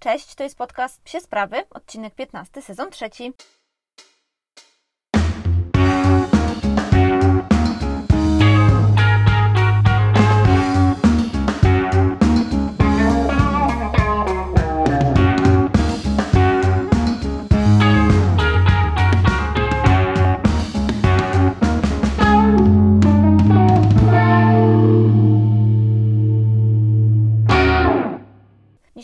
Cześć, 0.00 0.34
to 0.34 0.42
jest 0.42 0.58
podcast 0.58 1.02
Psie 1.02 1.20
Sprawy, 1.20 1.64
odcinek 1.70 2.14
15, 2.14 2.62
sezon 2.62 2.90
trzeci. 2.90 3.32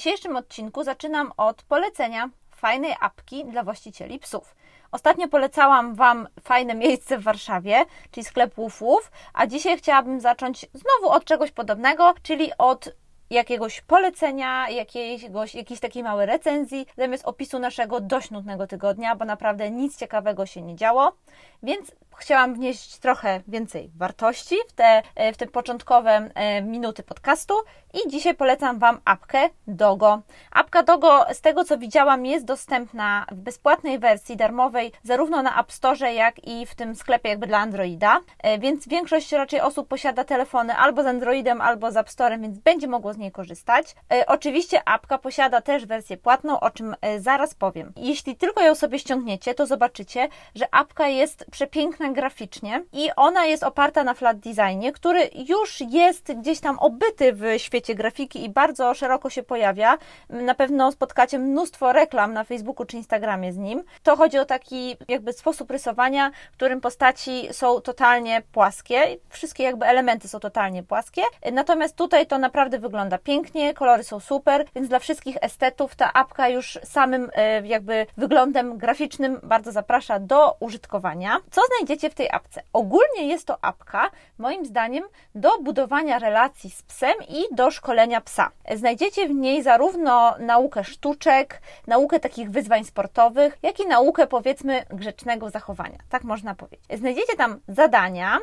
Dzisiejszym 0.04 0.36
odcinku 0.36 0.84
zaczynam 0.84 1.32
od 1.36 1.62
polecenia 1.62 2.30
fajnej 2.50 2.94
apki 3.00 3.44
dla 3.44 3.62
właścicieli 3.62 4.18
psów. 4.18 4.54
Ostatnio 4.92 5.28
polecałam 5.28 5.94
Wam 5.94 6.28
fajne 6.42 6.74
miejsce 6.74 7.18
w 7.18 7.22
Warszawie, 7.22 7.84
czyli 8.10 8.24
sklep 8.24 8.58
Łufów, 8.58 9.10
a 9.34 9.46
dzisiaj 9.46 9.78
chciałabym 9.78 10.20
zacząć 10.20 10.66
znowu 10.74 11.14
od 11.14 11.24
czegoś 11.24 11.50
podobnego, 11.50 12.14
czyli 12.22 12.50
od 12.58 12.88
jakiegoś 13.30 13.80
polecenia, 13.80 14.70
jakiegoś, 14.70 15.54
jakiejś 15.54 15.80
takiej 15.80 16.02
małej 16.02 16.26
recenzji, 16.26 16.86
zamiast 16.96 17.24
opisu 17.24 17.58
naszego 17.58 18.00
dość 18.00 18.30
nudnego 18.30 18.66
tygodnia, 18.66 19.16
bo 19.16 19.24
naprawdę 19.24 19.70
nic 19.70 19.96
ciekawego 19.96 20.46
się 20.46 20.62
nie 20.62 20.76
działo. 20.76 21.12
Więc 21.62 21.92
chciałam 22.18 22.54
wnieść 22.54 22.98
trochę 22.98 23.40
więcej 23.48 23.90
wartości 23.96 24.56
w 24.68 24.72
te, 24.72 25.02
e, 25.14 25.32
w 25.32 25.36
te 25.36 25.46
początkowe 25.46 26.30
e, 26.34 26.62
minuty 26.62 27.02
podcastu 27.02 27.54
i 27.94 28.10
dzisiaj 28.10 28.34
polecam 28.34 28.78
Wam 28.78 29.00
apkę 29.04 29.48
Dogo. 29.66 30.22
Apka 30.50 30.82
Dogo, 30.82 31.26
z 31.32 31.40
tego 31.40 31.64
co 31.64 31.78
widziałam, 31.78 32.26
jest 32.26 32.44
dostępna 32.44 33.26
w 33.32 33.34
bezpłatnej 33.34 33.98
wersji 33.98 34.36
darmowej, 34.36 34.92
zarówno 35.02 35.42
na 35.42 35.60
App 35.60 35.72
Store, 35.72 36.14
jak 36.14 36.48
i 36.48 36.66
w 36.66 36.74
tym 36.74 36.94
sklepie 36.94 37.28
jakby 37.28 37.46
dla 37.46 37.58
Androida, 37.58 38.20
e, 38.38 38.58
więc 38.58 38.88
większość 38.88 39.32
raczej 39.32 39.60
osób 39.60 39.88
posiada 39.88 40.24
telefony 40.24 40.74
albo 40.76 41.02
z 41.02 41.06
Androidem, 41.06 41.60
albo 41.60 41.92
z 41.92 41.96
App 41.96 42.10
Store, 42.10 42.38
więc 42.38 42.58
będzie 42.58 42.88
mogło 42.88 43.12
z 43.12 43.16
niej 43.16 43.32
korzystać. 43.32 43.94
Oczywiście 44.26 44.88
apka 44.88 45.18
posiada 45.18 45.60
też 45.60 45.86
wersję 45.86 46.16
płatną, 46.16 46.60
o 46.60 46.70
czym 46.70 46.96
zaraz 47.18 47.54
powiem. 47.54 47.92
Jeśli 47.96 48.36
tylko 48.36 48.62
ją 48.62 48.74
sobie 48.74 48.98
ściągniecie, 48.98 49.54
to 49.54 49.66
zobaczycie, 49.66 50.28
że 50.54 50.74
apka 50.74 51.08
jest 51.08 51.44
przepiękna 51.50 52.03
graficznie 52.12 52.84
i 52.92 53.10
ona 53.16 53.44
jest 53.44 53.62
oparta 53.62 54.04
na 54.04 54.14
flat 54.14 54.38
designie, 54.38 54.92
który 54.92 55.30
już 55.48 55.80
jest 55.80 56.32
gdzieś 56.32 56.60
tam 56.60 56.78
obyty 56.78 57.32
w 57.32 57.44
świecie 57.56 57.94
grafiki 57.94 58.44
i 58.44 58.48
bardzo 58.48 58.94
szeroko 58.94 59.30
się 59.30 59.42
pojawia. 59.42 59.98
Na 60.28 60.54
pewno 60.54 60.92
spotkacie 60.92 61.38
mnóstwo 61.38 61.92
reklam 61.92 62.32
na 62.32 62.44
Facebooku 62.44 62.86
czy 62.86 62.96
Instagramie 62.96 63.52
z 63.52 63.56
nim. 63.56 63.84
To 64.02 64.16
chodzi 64.16 64.38
o 64.38 64.44
taki 64.44 64.96
jakby 65.08 65.32
sposób 65.32 65.70
rysowania, 65.70 66.30
w 66.52 66.56
którym 66.56 66.80
postaci 66.80 67.48
są 67.52 67.80
totalnie 67.80 68.42
płaskie. 68.52 69.16
Wszystkie 69.28 69.64
jakby 69.64 69.86
elementy 69.86 70.28
są 70.28 70.40
totalnie 70.40 70.82
płaskie. 70.82 71.22
Natomiast 71.52 71.96
tutaj 71.96 72.26
to 72.26 72.38
naprawdę 72.38 72.78
wygląda 72.78 73.18
pięknie, 73.18 73.74
kolory 73.74 74.04
są 74.04 74.20
super, 74.20 74.64
więc 74.74 74.88
dla 74.88 74.98
wszystkich 74.98 75.36
estetów 75.40 75.96
ta 75.96 76.12
apka 76.12 76.48
już 76.48 76.78
samym 76.84 77.30
e, 77.34 77.66
jakby 77.66 78.06
wyglądem 78.16 78.78
graficznym 78.78 79.40
bardzo 79.42 79.72
zaprasza 79.72 80.18
do 80.18 80.56
użytkowania. 80.60 81.36
Co 81.50 81.60
znajdziecie 81.66 81.93
w 82.10 82.14
tej 82.14 82.30
apce? 82.30 82.62
Ogólnie 82.72 83.26
jest 83.28 83.46
to 83.46 83.64
apka, 83.64 84.10
moim 84.38 84.66
zdaniem, 84.66 85.04
do 85.34 85.58
budowania 85.62 86.18
relacji 86.18 86.70
z 86.70 86.82
psem 86.82 87.14
i 87.28 87.54
do 87.54 87.70
szkolenia 87.70 88.20
psa. 88.20 88.50
Znajdziecie 88.74 89.28
w 89.28 89.34
niej 89.34 89.62
zarówno 89.62 90.34
naukę 90.38 90.84
sztuczek, 90.84 91.60
naukę 91.86 92.20
takich 92.20 92.50
wyzwań 92.50 92.84
sportowych, 92.84 93.58
jak 93.62 93.80
i 93.80 93.86
naukę, 93.86 94.26
powiedzmy, 94.26 94.82
grzecznego 94.90 95.50
zachowania. 95.50 95.98
Tak 96.08 96.24
można 96.24 96.54
powiedzieć. 96.54 96.84
Znajdziecie 96.94 97.36
tam 97.36 97.60
zadania, 97.68 98.38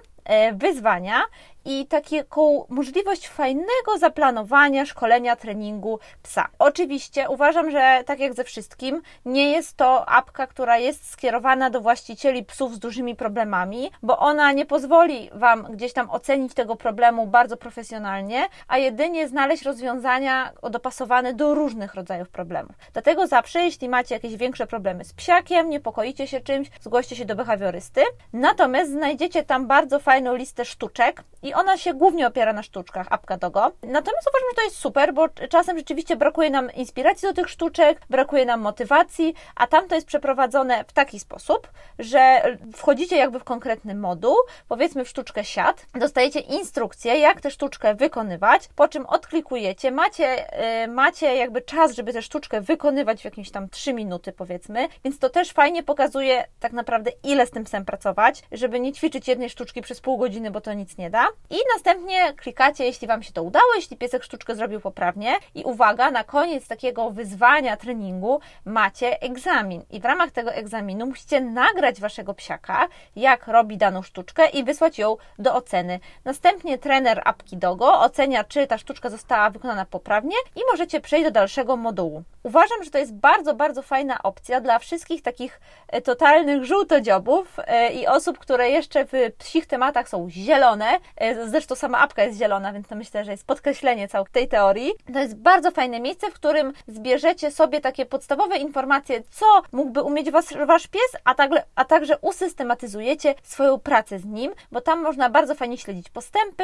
wyzwania 0.53 1.21
i 1.65 1.87
taką 1.87 2.65
możliwość 2.69 3.27
fajnego 3.27 3.97
zaplanowania 3.99 4.85
szkolenia 4.85 5.35
treningu 5.35 5.99
psa. 6.23 6.47
Oczywiście 6.59 7.29
uważam, 7.29 7.71
że 7.71 8.03
tak 8.05 8.19
jak 8.19 8.33
ze 8.33 8.43
wszystkim, 8.43 9.01
nie 9.25 9.51
jest 9.51 9.77
to 9.77 10.09
apka, 10.09 10.47
która 10.47 10.77
jest 10.77 11.09
skierowana 11.11 11.69
do 11.69 11.81
właścicieli 11.81 12.43
psów 12.45 12.75
z 12.75 12.79
dużymi 12.79 13.15
problemami, 13.15 13.91
bo 14.03 14.17
ona 14.17 14.51
nie 14.51 14.65
pozwoli 14.65 15.29
Wam 15.33 15.63
gdzieś 15.63 15.93
tam 15.93 16.09
ocenić 16.09 16.53
tego 16.53 16.75
problemu 16.75 17.27
bardzo 17.27 17.57
profesjonalnie, 17.57 18.47
a 18.67 18.77
jedynie 18.77 19.27
znaleźć 19.27 19.63
rozwiązania 19.63 20.51
dopasowane 20.71 21.33
do 21.33 21.53
różnych 21.53 21.93
rodzajów 21.93 22.29
problemów. 22.29 22.75
Dlatego 22.93 23.27
zawsze, 23.27 23.63
jeśli 23.63 23.89
macie 23.89 24.15
jakieś 24.15 24.35
większe 24.35 24.67
problemy 24.67 25.03
z 25.03 25.13
psiakiem, 25.13 25.69
niepokoicie 25.69 26.27
się 26.27 26.39
czymś, 26.39 26.69
zgłoście 26.81 27.15
się 27.15 27.25
do 27.25 27.35
behawiorysty. 27.35 28.01
Natomiast 28.33 28.91
znajdziecie 28.91 29.43
tam 29.43 29.67
bardzo 29.67 29.99
fajną 30.11 30.35
listę 30.35 30.65
sztuczek 30.65 31.23
i 31.43 31.53
ona 31.53 31.77
się 31.77 31.93
głównie 31.93 32.27
opiera 32.27 32.53
na 32.53 32.63
sztuczkach, 32.63 33.07
apka 33.09 33.37
Dogo. 33.37 33.71
Natomiast 33.83 34.29
uważam, 34.29 34.49
że 34.49 34.55
to 34.55 34.61
jest 34.61 34.75
super, 34.75 35.13
bo 35.13 35.29
czasem 35.49 35.77
rzeczywiście 35.77 36.15
brakuje 36.15 36.49
nam 36.49 36.71
inspiracji 36.71 37.27
do 37.27 37.33
tych 37.33 37.49
sztuczek, 37.49 38.01
brakuje 38.09 38.45
nam 38.45 38.61
motywacji, 38.61 39.33
a 39.55 39.67
tam 39.67 39.87
to 39.87 39.95
jest 39.95 40.07
przeprowadzone 40.07 40.83
w 40.83 40.93
taki 40.93 41.19
sposób, 41.19 41.67
że 41.99 42.41
wchodzicie 42.75 43.17
jakby 43.17 43.39
w 43.39 43.43
konkretny 43.43 43.95
moduł, 43.95 44.35
powiedzmy 44.67 45.05
w 45.05 45.09
sztuczkę 45.09 45.43
siat, 45.43 45.85
dostajecie 45.93 46.39
instrukcję, 46.39 47.19
jak 47.19 47.41
tę 47.41 47.51
sztuczkę 47.51 47.95
wykonywać, 47.95 48.69
po 48.75 48.87
czym 48.87 49.05
odklikujecie, 49.05 49.91
macie, 49.91 50.45
yy, 50.81 50.87
macie 50.87 51.35
jakby 51.35 51.61
czas, 51.61 51.91
żeby 51.91 52.13
tę 52.13 52.21
sztuczkę 52.21 52.61
wykonywać 52.61 53.21
w 53.21 53.25
jakieś 53.25 53.51
tam 53.51 53.69
3 53.69 53.93
minuty 53.93 54.31
powiedzmy, 54.31 54.87
więc 55.03 55.19
to 55.19 55.29
też 55.29 55.51
fajnie 55.51 55.83
pokazuje 55.83 56.45
tak 56.59 56.71
naprawdę 56.71 57.11
ile 57.23 57.47
z 57.47 57.51
tym 57.51 57.63
psem 57.63 57.85
pracować, 57.85 58.43
żeby 58.51 58.79
nie 58.79 58.93
ćwiczyć 58.93 59.27
jednej 59.27 59.49
sztuczki 59.49 59.81
przez 59.81 60.00
pół 60.01 60.17
godziny, 60.17 60.51
bo 60.51 60.61
to 60.61 60.73
nic 60.73 60.97
nie 60.97 61.09
da. 61.09 61.27
I 61.49 61.55
następnie 61.73 62.33
klikacie, 62.33 62.85
jeśli 62.85 63.07
Wam 63.07 63.23
się 63.23 63.31
to 63.31 63.43
udało, 63.43 63.65
jeśli 63.75 63.97
piesek 63.97 64.23
sztuczkę 64.23 64.55
zrobił 64.55 64.81
poprawnie. 64.81 65.33
I 65.55 65.63
uwaga, 65.63 66.11
na 66.11 66.23
koniec 66.23 66.67
takiego 66.67 67.09
wyzwania 67.09 67.77
treningu 67.77 68.39
macie 68.65 69.21
egzamin. 69.21 69.83
I 69.89 69.99
w 69.99 70.05
ramach 70.05 70.31
tego 70.31 70.51
egzaminu 70.51 71.05
musicie 71.05 71.41
nagrać 71.41 72.01
Waszego 72.01 72.33
psiaka, 72.33 72.87
jak 73.15 73.47
robi 73.47 73.77
daną 73.77 74.01
sztuczkę 74.01 74.49
i 74.49 74.63
wysłać 74.63 74.99
ją 74.99 75.17
do 75.39 75.55
oceny. 75.55 75.99
Następnie 76.25 76.77
trener 76.77 77.21
apki 77.25 77.57
Dogo 77.57 77.99
ocenia, 77.99 78.43
czy 78.43 78.67
ta 78.67 78.77
sztuczka 78.77 79.09
została 79.09 79.49
wykonana 79.49 79.85
poprawnie 79.85 80.35
i 80.55 80.59
możecie 80.71 81.01
przejść 81.01 81.25
do 81.25 81.31
dalszego 81.31 81.77
modułu. 81.77 82.23
Uważam, 82.43 82.83
że 82.83 82.91
to 82.91 82.97
jest 82.97 83.13
bardzo, 83.13 83.53
bardzo 83.53 83.81
fajna 83.81 84.23
opcja 84.23 84.61
dla 84.61 84.79
wszystkich 84.79 85.21
takich 85.21 85.61
e, 85.87 86.01
totalnych 86.01 86.65
żółtodziobów 86.65 87.57
e, 87.57 87.93
i 87.93 88.07
osób, 88.07 88.39
które 88.39 88.69
jeszcze 88.69 89.05
w 89.05 89.11
psich 89.37 89.65
tematach 89.67 89.90
są 90.05 90.29
zielone, 90.29 90.99
e, 91.15 91.47
Zresztą 91.49 91.75
sama 91.75 91.99
apka 91.99 92.23
jest 92.23 92.39
zielona, 92.39 92.73
więc 92.73 92.87
to 92.87 92.95
myślę, 92.95 93.25
że 93.25 93.31
jest 93.31 93.47
podkreślenie 93.47 94.07
całej 94.07 94.27
tej 94.31 94.47
teorii. 94.47 94.91
To 95.13 95.19
jest 95.19 95.35
bardzo 95.35 95.71
fajne 95.71 95.99
miejsce, 95.99 96.31
w 96.31 96.33
którym 96.33 96.73
zbierzecie 96.87 97.51
sobie 97.51 97.81
takie 97.81 98.05
podstawowe 98.05 98.57
informacje, 98.57 99.23
co 99.29 99.45
mógłby 99.71 100.01
umieć 100.01 100.31
was, 100.31 100.53
wasz 100.67 100.87
pies, 100.87 101.11
a, 101.23 101.35
także, 101.35 101.63
a 101.75 101.85
także 101.85 102.17
usystematyzujecie 102.17 103.35
swoją 103.43 103.79
pracę 103.79 104.19
z 104.19 104.25
nim, 104.25 104.51
bo 104.71 104.81
tam 104.81 105.01
można 105.01 105.29
bardzo 105.29 105.55
fajnie 105.55 105.77
śledzić 105.77 106.09
postępy. 106.09 106.63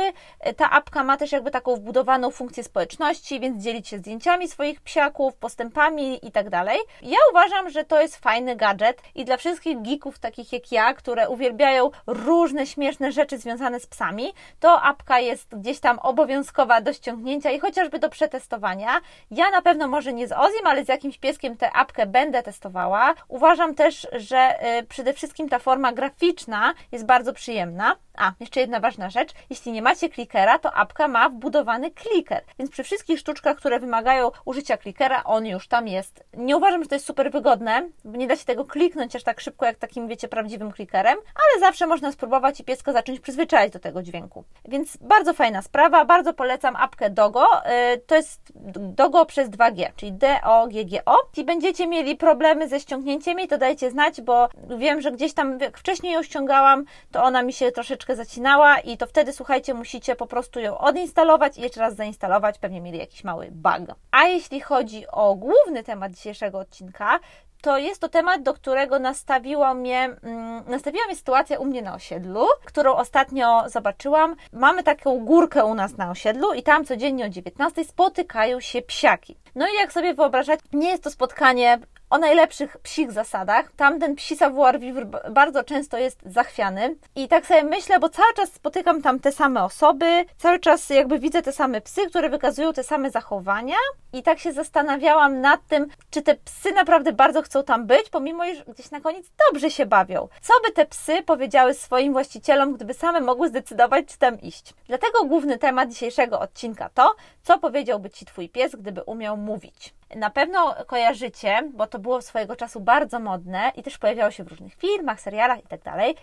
Ta 0.58 0.70
apka 0.72 1.04
ma 1.04 1.18
też 1.18 1.32
jakby 1.32 1.52
taką 1.52 1.76
wbudowaną 1.76 2.32
funkcję 2.32 2.64
społeczności, 2.64 3.40
więc 3.40 3.64
dzielić 3.64 3.88
się 3.88 3.98
zdjęciami 3.98 4.48
swoich 4.48 4.82
psiaków, 4.82 5.36
postępami 5.36 6.26
i 6.28 6.32
tak 6.32 6.50
dalej. 6.50 6.80
Ja 7.02 7.18
uważam, 7.32 7.70
że 7.70 7.84
to 7.84 8.02
jest 8.02 8.18
fajny 8.18 8.56
gadżet 8.56 9.02
i 9.16 9.26
dla 9.26 9.38
wszystkich 9.38 9.82
geeków 9.82 10.20
takich 10.20 10.54
jak 10.54 10.72
ja, 10.72 10.94
które 10.94 11.30
uwielbiają 11.30 11.92
różne 12.08 12.68
śmieszne 12.68 13.12
rzeczy 13.18 13.38
związane 13.38 13.80
z 13.80 13.88
psami, 13.88 14.34
to 14.60 14.82
apka 14.82 15.20
jest 15.20 15.56
gdzieś 15.56 15.80
tam 15.80 16.00
obowiązkowa 16.00 16.82
do 16.82 16.94
ściągnięcia 16.94 17.52
i 17.52 17.60
chociażby 17.60 18.00
do 18.00 18.10
przetestowania. 18.10 19.02
Ja 19.32 19.50
na 19.50 19.62
pewno 19.62 19.88
może 19.88 20.14
nie 20.14 20.28
z 20.28 20.32
Ozim, 20.32 20.68
ale 20.68 20.86
z 20.86 20.88
jakimś 20.88 21.18
pieskiem 21.18 21.58
tę 21.58 21.72
apkę 21.72 22.06
będę 22.06 22.44
testowała. 22.44 23.14
Uważam 23.28 23.76
też, 23.76 24.08
że 24.14 24.56
y, 24.80 24.84
przede 24.84 25.14
wszystkim 25.14 25.50
ta 25.50 25.60
forma 25.60 25.94
graficzna 25.94 26.74
jest 26.92 27.06
bardzo 27.06 27.34
przyjemna. 27.34 27.96
A, 28.18 28.32
jeszcze 28.40 28.60
jedna 28.60 28.80
ważna 28.80 29.10
rzecz. 29.10 29.34
Jeśli 29.50 29.72
nie 29.72 29.82
macie 29.82 30.10
klikera, 30.10 30.60
to 30.60 30.74
apka 30.74 31.08
ma 31.08 31.30
wbudowany 31.30 31.92
kliker. 31.92 32.44
Więc 32.60 32.72
przy 32.72 32.84
wszystkich 32.84 33.20
sztuczkach, 33.20 33.58
które 33.58 33.80
wymagają 33.80 34.32
użycia 34.46 34.78
klikera, 34.78 35.24
on 35.24 35.46
już 35.46 35.68
tam 35.68 35.88
jest. 35.88 36.24
Nie 36.34 36.58
uważam, 36.58 36.84
że 36.84 36.90
to 36.90 36.96
jest 36.96 37.06
super 37.06 37.32
wygodne, 37.32 37.90
bo 38.06 38.18
nie 38.18 38.28
da 38.28 38.36
się 38.36 38.46
tego 38.46 38.66
kliknąć 38.66 39.16
aż 39.16 39.24
tak 39.24 39.40
szybko, 39.40 39.66
jak 39.66 39.78
takim, 39.78 40.08
wiecie, 40.08 40.28
prawdziwym 40.28 40.72
klikerem, 40.72 41.18
ale 41.18 41.60
zawsze 41.60 41.88
można 41.88 42.12
spróbować 42.12 42.60
i 42.60 42.64
pieska 42.64 42.94
za 42.94 43.02
zacząć 43.08 43.20
przyzwyczajać 43.20 43.74
do 43.74 43.80
tego 43.80 44.04
dźwięku. 44.04 44.44
Więc 44.68 44.98
bardzo 44.98 45.34
fajna 45.34 45.62
sprawa, 45.62 46.06
bardzo 46.06 46.34
polecam 46.34 46.76
apkę 46.76 47.10
Dogo. 47.10 47.46
Y, 47.94 47.98
to 48.08 48.16
jest 48.16 48.42
Dogo 48.76 49.26
przez 49.26 49.50
2G, 49.50 49.92
czyli 49.96 50.14
D-O-G-G-O. 50.14 51.18
Jeśli 51.30 51.44
będziecie 51.44 51.88
mieli 51.88 52.16
problemy 52.16 52.68
ze 52.68 52.80
ściągnięciem 52.80 53.40
jej, 53.40 53.48
to 53.48 53.58
dajcie 53.58 53.92
znać, 53.92 54.22
bo 54.22 54.50
wiem, 54.78 55.02
że 55.02 55.12
gdzieś 55.12 55.34
tam 55.34 55.60
jak 55.60 55.78
wcześniej 55.78 56.14
ją 56.14 56.24
ściągałam, 56.24 56.86
to 57.12 57.24
ona 57.24 57.44
mi 57.44 57.54
się 57.54 57.72
troszeczkę 57.72 58.07
zacinała 58.16 58.80
i 58.80 58.98
to 58.98 59.08
wtedy, 59.08 59.34
słuchajcie, 59.34 59.74
musicie 59.74 60.16
po 60.16 60.28
prostu 60.28 60.60
ją 60.60 60.78
odinstalować 60.78 61.58
i 61.58 61.62
jeszcze 61.62 61.80
raz 61.80 61.96
zainstalować, 61.96 62.60
pewnie 62.60 62.82
mieli 62.82 62.98
jakiś 62.98 63.24
mały 63.24 63.48
bug. 63.52 63.98
A 64.12 64.24
jeśli 64.24 64.62
chodzi 64.62 65.08
o 65.08 65.36
główny 65.36 65.84
temat 65.84 66.12
dzisiejszego 66.12 66.60
odcinka, 66.60 67.20
to 67.62 67.78
jest 67.78 68.02
to 68.02 68.10
temat, 68.10 68.44
do 68.44 68.54
którego 68.54 69.00
nastawiła 69.00 69.74
mnie, 69.74 70.10
mm, 70.24 70.64
nastawiła 70.68 71.06
mnie 71.06 71.16
sytuacja 71.16 71.60
u 71.60 71.66
mnie 71.66 71.82
na 71.82 71.96
osiedlu, 71.96 72.48
którą 72.66 72.96
ostatnio 72.96 73.64
zobaczyłam. 73.68 74.36
Mamy 74.54 74.84
taką 74.84 75.26
górkę 75.26 75.66
u 75.66 75.74
nas 75.74 75.98
na 75.98 76.12
osiedlu 76.12 76.54
i 76.54 76.64
tam 76.64 76.86
codziennie 76.86 77.26
o 77.26 77.30
19 77.30 77.84
spotykają 77.84 78.60
się 78.60 78.82
psiaki. 78.82 79.38
No 79.56 79.68
i 79.68 79.76
jak 79.76 79.94
sobie 79.94 80.14
wyobrażać, 80.14 80.60
nie 80.74 80.90
jest 80.90 81.04
to 81.04 81.12
spotkanie 81.12 81.80
o 82.10 82.18
najlepszych 82.18 82.78
psich 82.78 83.12
zasadach. 83.12 83.72
Tamten 83.76 84.16
psi 84.16 84.36
savoir 84.36 84.80
vivre 84.80 85.06
bardzo 85.32 85.64
często 85.64 85.98
jest 85.98 86.20
zachwiany 86.26 86.96
i 87.16 87.28
tak 87.28 87.46
sobie 87.46 87.64
myślę, 87.64 88.00
bo 88.00 88.10
cały 88.10 88.34
czas 88.34 88.54
spotykam 88.54 89.02
tam 89.02 89.20
te 89.20 89.32
same 89.32 89.64
osoby, 89.64 90.26
cały 90.38 90.60
czas 90.60 90.90
jakby 90.90 91.20
widzę 91.20 91.42
te 91.42 91.52
same 91.52 91.82
psy, 91.82 92.10
które 92.10 92.30
wykazują 92.30 92.74
te 92.74 92.84
same 92.84 93.12
zachowania 93.12 93.76
i 94.14 94.24
tak 94.24 94.40
się 94.40 94.54
zastanawiałam 94.54 95.42
nad 95.42 95.68
tym, 95.68 95.88
czy 96.10 96.22
te 96.22 96.36
psy 96.36 96.72
naprawdę 96.72 97.14
bardzo 97.14 97.42
chcą 97.42 97.64
tam 97.64 97.88
być, 97.88 98.10
pomimo 98.10 98.46
iż 98.46 98.64
gdzieś 98.64 98.92
na 98.92 99.02
koniec 99.02 99.26
dobrze 99.48 99.72
się 99.72 99.86
bawią. 99.86 100.28
Co 100.42 100.54
by 100.66 100.72
te 100.72 100.86
psy 100.86 101.24
powiedziały 101.24 101.74
swoim 101.74 102.14
właścicielom, 102.14 102.74
gdyby 102.74 102.94
same 102.94 103.22
mogły 103.22 103.50
zdecydować, 103.50 104.06
czy 104.06 104.18
tam 104.18 104.42
iść? 104.42 104.74
Dlatego 104.88 105.24
główny 105.26 105.58
temat 105.58 105.90
dzisiejszego 105.90 106.40
odcinka 106.40 106.90
to, 106.94 107.16
co 107.44 107.60
powiedziałby 107.60 108.10
Ci 108.10 108.26
Twój 108.26 108.50
pies, 108.50 108.76
gdyby 108.76 109.04
umiał 109.04 109.38
mówić. 109.38 109.94
Na 110.16 110.30
pewno 110.30 110.76
kojarzycie, 110.88 111.62
bo 111.74 111.88
to 111.88 112.00
było 112.00 112.22
swojego 112.22 112.56
czasu 112.56 112.80
bardzo 112.80 113.20
modne 113.20 113.72
i 113.76 113.84
też 113.84 113.98
pojawiało 113.98 114.32
się 114.32 114.44
w 114.44 114.48
różnych 114.48 114.74
filmach, 114.76 115.22
serialach 115.22 115.60
i 115.60 115.68
tak. 115.68 115.78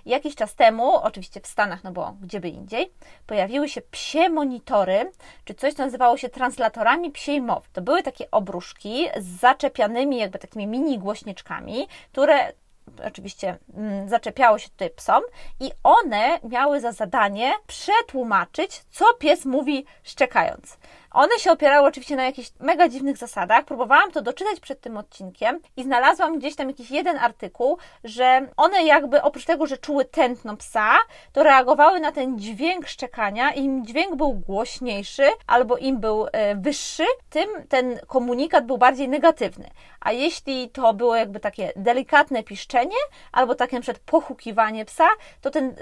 Jakiś 0.06 0.34
czas 0.34 0.54
temu, 0.54 0.94
oczywiście 0.96 1.40
w 1.40 1.46
Stanach, 1.46 1.84
no 1.84 1.92
bo 1.92 2.14
gdzie 2.20 2.40
by 2.40 2.48
indziej, 2.48 2.92
pojawiły 3.26 3.68
się 3.68 3.80
psie 3.82 4.28
monitory, 4.28 5.10
czy 5.44 5.54
coś, 5.54 5.74
co 5.74 5.84
nazywało 5.84 6.16
się 6.16 6.28
translatorami 6.28 7.10
psiej 7.10 7.40
mowy. 7.40 7.68
To 7.72 7.82
były 7.82 8.02
takie 8.02 8.30
obruszki 8.30 9.06
z 9.16 9.40
zaczepianymi 9.40 10.18
jakby 10.18 10.38
takimi 10.38 10.66
mini 10.66 10.98
głośniczkami, 10.98 11.88
które 12.12 12.52
oczywiście 13.06 13.58
mm, 13.76 14.08
zaczepiało 14.08 14.58
się 14.58 14.68
tutaj 14.68 14.90
psom 14.90 15.22
i 15.60 15.70
one 15.82 16.38
miały 16.42 16.80
za 16.80 16.92
zadanie 16.92 17.52
przetłumaczyć, 17.66 18.82
co 18.90 19.14
pies 19.14 19.44
mówi 19.44 19.84
szczekając. 20.02 20.78
One 21.14 21.38
się 21.38 21.52
opierały 21.52 21.88
oczywiście 21.88 22.16
na 22.16 22.24
jakichś 22.24 22.50
mega 22.60 22.88
dziwnych 22.88 23.16
zasadach. 23.16 23.64
Próbowałam 23.64 24.10
to 24.10 24.22
doczytać 24.22 24.60
przed 24.60 24.80
tym 24.80 24.96
odcinkiem 24.96 25.60
i 25.76 25.82
znalazłam 25.82 26.38
gdzieś 26.38 26.56
tam 26.56 26.68
jakiś 26.68 26.90
jeden 26.90 27.18
artykuł, 27.18 27.78
że 28.04 28.48
one 28.56 28.84
jakby 28.84 29.22
oprócz 29.22 29.44
tego, 29.44 29.66
że 29.66 29.78
czuły 29.78 30.04
tętno 30.04 30.56
psa, 30.56 30.92
to 31.32 31.42
reagowały 31.42 32.00
na 32.00 32.12
ten 32.12 32.38
dźwięk 32.38 32.88
szczekania. 32.88 33.52
Im 33.52 33.86
dźwięk 33.86 34.16
był 34.16 34.32
głośniejszy 34.32 35.22
albo 35.46 35.76
im 35.76 36.00
był 36.00 36.26
e, 36.32 36.54
wyższy, 36.54 37.04
tym 37.30 37.48
ten 37.68 37.98
komunikat 38.06 38.66
był 38.66 38.78
bardziej 38.78 39.08
negatywny. 39.08 39.70
A 40.00 40.12
jeśli 40.12 40.70
to 40.70 40.94
było 40.94 41.16
jakby 41.16 41.40
takie 41.40 41.72
delikatne 41.76 42.42
piszczenie 42.42 42.96
albo 43.32 43.54
takie 43.54 43.80
przykład 43.80 44.02
pochukiwanie 44.06 44.84
psa, 44.84 45.08
to 45.40 45.50
ten 45.50 45.74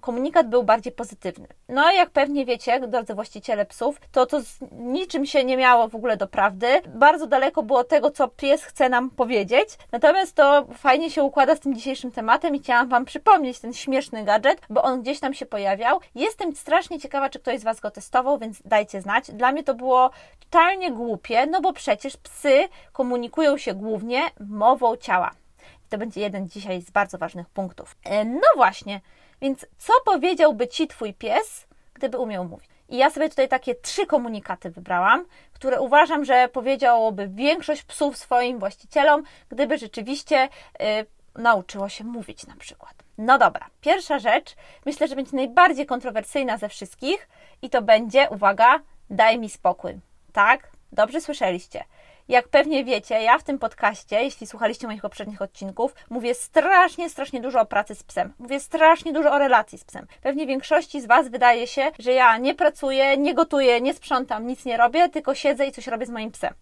komunikat 0.00 0.48
był 0.48 0.62
bardziej 0.62 0.92
pozytywny. 0.92 1.46
No 1.68 1.92
jak 1.92 2.10
pewnie 2.10 2.44
wiecie, 2.44 2.80
drodzy 2.80 3.14
właściciele 3.14 3.66
psów, 3.66 4.00
to 4.12 4.26
to 4.26 4.40
niczym 4.78 5.26
się 5.26 5.44
nie 5.44 5.56
miało 5.56 5.88
w 5.88 5.94
ogóle 5.94 6.16
do 6.16 6.26
prawdy. 6.26 6.66
Bardzo 6.88 7.26
daleko 7.26 7.62
było 7.62 7.84
tego, 7.84 8.10
co 8.10 8.28
pies 8.28 8.64
chce 8.64 8.88
nam 8.88 9.10
powiedzieć. 9.10 9.68
Natomiast 9.92 10.34
to 10.34 10.66
fajnie 10.74 11.10
się 11.10 11.22
układa 11.22 11.56
z 11.56 11.60
tym 11.60 11.74
dzisiejszym 11.74 12.10
tematem 12.10 12.54
i 12.54 12.58
chciałam 12.58 12.88
Wam 12.88 13.04
przypomnieć 13.04 13.58
ten 13.58 13.72
śmieszny 13.72 14.24
gadżet, 14.24 14.60
bo 14.70 14.82
on 14.82 15.02
gdzieś 15.02 15.20
tam 15.20 15.34
się 15.34 15.46
pojawiał. 15.46 16.00
Jestem 16.14 16.56
strasznie 16.56 17.00
ciekawa, 17.00 17.28
czy 17.28 17.38
ktoś 17.38 17.60
z 17.60 17.64
Was 17.64 17.80
go 17.80 17.90
testował, 17.90 18.38
więc 18.38 18.62
dajcie 18.64 19.00
znać. 19.00 19.30
Dla 19.30 19.52
mnie 19.52 19.64
to 19.64 19.74
było 19.74 20.10
totalnie 20.40 20.92
głupie, 20.92 21.46
no 21.46 21.60
bo 21.60 21.72
przecież 21.72 22.16
psy 22.16 22.68
komunikują 22.92 23.58
się 23.58 23.74
głównie 23.74 24.22
mową 24.40 24.96
ciała. 24.96 25.30
To 25.88 25.98
będzie 25.98 26.20
jeden 26.20 26.48
dzisiaj 26.48 26.82
z 26.82 26.90
bardzo 26.90 27.18
ważnych 27.18 27.48
punktów. 27.48 27.96
E, 28.04 28.24
no 28.24 28.48
właśnie, 28.56 29.00
więc 29.40 29.66
co 29.78 29.92
powiedziałby 30.04 30.68
Ci 30.68 30.88
Twój 30.88 31.14
pies, 31.14 31.66
gdyby 31.94 32.18
umiał 32.18 32.44
mówić? 32.44 32.75
I 32.88 32.96
ja 32.96 33.10
sobie 33.10 33.28
tutaj 33.28 33.48
takie 33.48 33.74
trzy 33.74 34.06
komunikaty 34.06 34.70
wybrałam, 34.70 35.24
które 35.52 35.80
uważam, 35.80 36.24
że 36.24 36.48
powiedziałoby 36.48 37.28
większość 37.28 37.82
psów 37.82 38.16
swoim 38.16 38.58
właścicielom, 38.58 39.22
gdyby 39.48 39.78
rzeczywiście 39.78 40.44
y, 40.44 41.06
nauczyło 41.40 41.88
się 41.88 42.04
mówić 42.04 42.46
na 42.46 42.56
przykład. 42.56 42.94
No 43.18 43.38
dobra, 43.38 43.66
pierwsza 43.80 44.18
rzecz, 44.18 44.56
myślę, 44.86 45.08
że 45.08 45.16
będzie 45.16 45.36
najbardziej 45.36 45.86
kontrowersyjna 45.86 46.58
ze 46.58 46.68
wszystkich 46.68 47.28
i 47.62 47.70
to 47.70 47.82
będzie, 47.82 48.28
uwaga, 48.30 48.80
daj 49.10 49.38
mi 49.38 49.50
spokój. 49.50 50.00
Tak? 50.32 50.70
Dobrze 50.92 51.20
słyszeliście. 51.20 51.84
Jak 52.28 52.48
pewnie 52.48 52.84
wiecie, 52.84 53.22
ja 53.22 53.38
w 53.38 53.42
tym 53.42 53.58
podcaście, 53.58 54.22
jeśli 54.22 54.46
słuchaliście 54.46 54.86
moich 54.86 55.02
poprzednich 55.02 55.42
odcinków, 55.42 55.94
mówię 56.10 56.34
strasznie, 56.34 57.10
strasznie 57.10 57.40
dużo 57.40 57.60
o 57.60 57.66
pracy 57.66 57.94
z 57.94 58.02
psem. 58.02 58.32
Mówię 58.38 58.60
strasznie 58.60 59.12
dużo 59.12 59.32
o 59.32 59.38
relacji 59.38 59.78
z 59.78 59.84
psem. 59.84 60.06
Pewnie 60.22 60.46
większości 60.46 61.00
z 61.00 61.06
Was 61.06 61.28
wydaje 61.28 61.66
się, 61.66 61.90
że 61.98 62.12
ja 62.12 62.38
nie 62.38 62.54
pracuję, 62.54 63.16
nie 63.16 63.34
gotuję, 63.34 63.80
nie 63.80 63.94
sprzątam, 63.94 64.46
nic 64.46 64.64
nie 64.64 64.76
robię, 64.76 65.08
tylko 65.08 65.34
siedzę 65.34 65.66
i 65.66 65.72
coś 65.72 65.86
robię 65.86 66.06
z 66.06 66.10
moim 66.10 66.30
psem. 66.30 66.54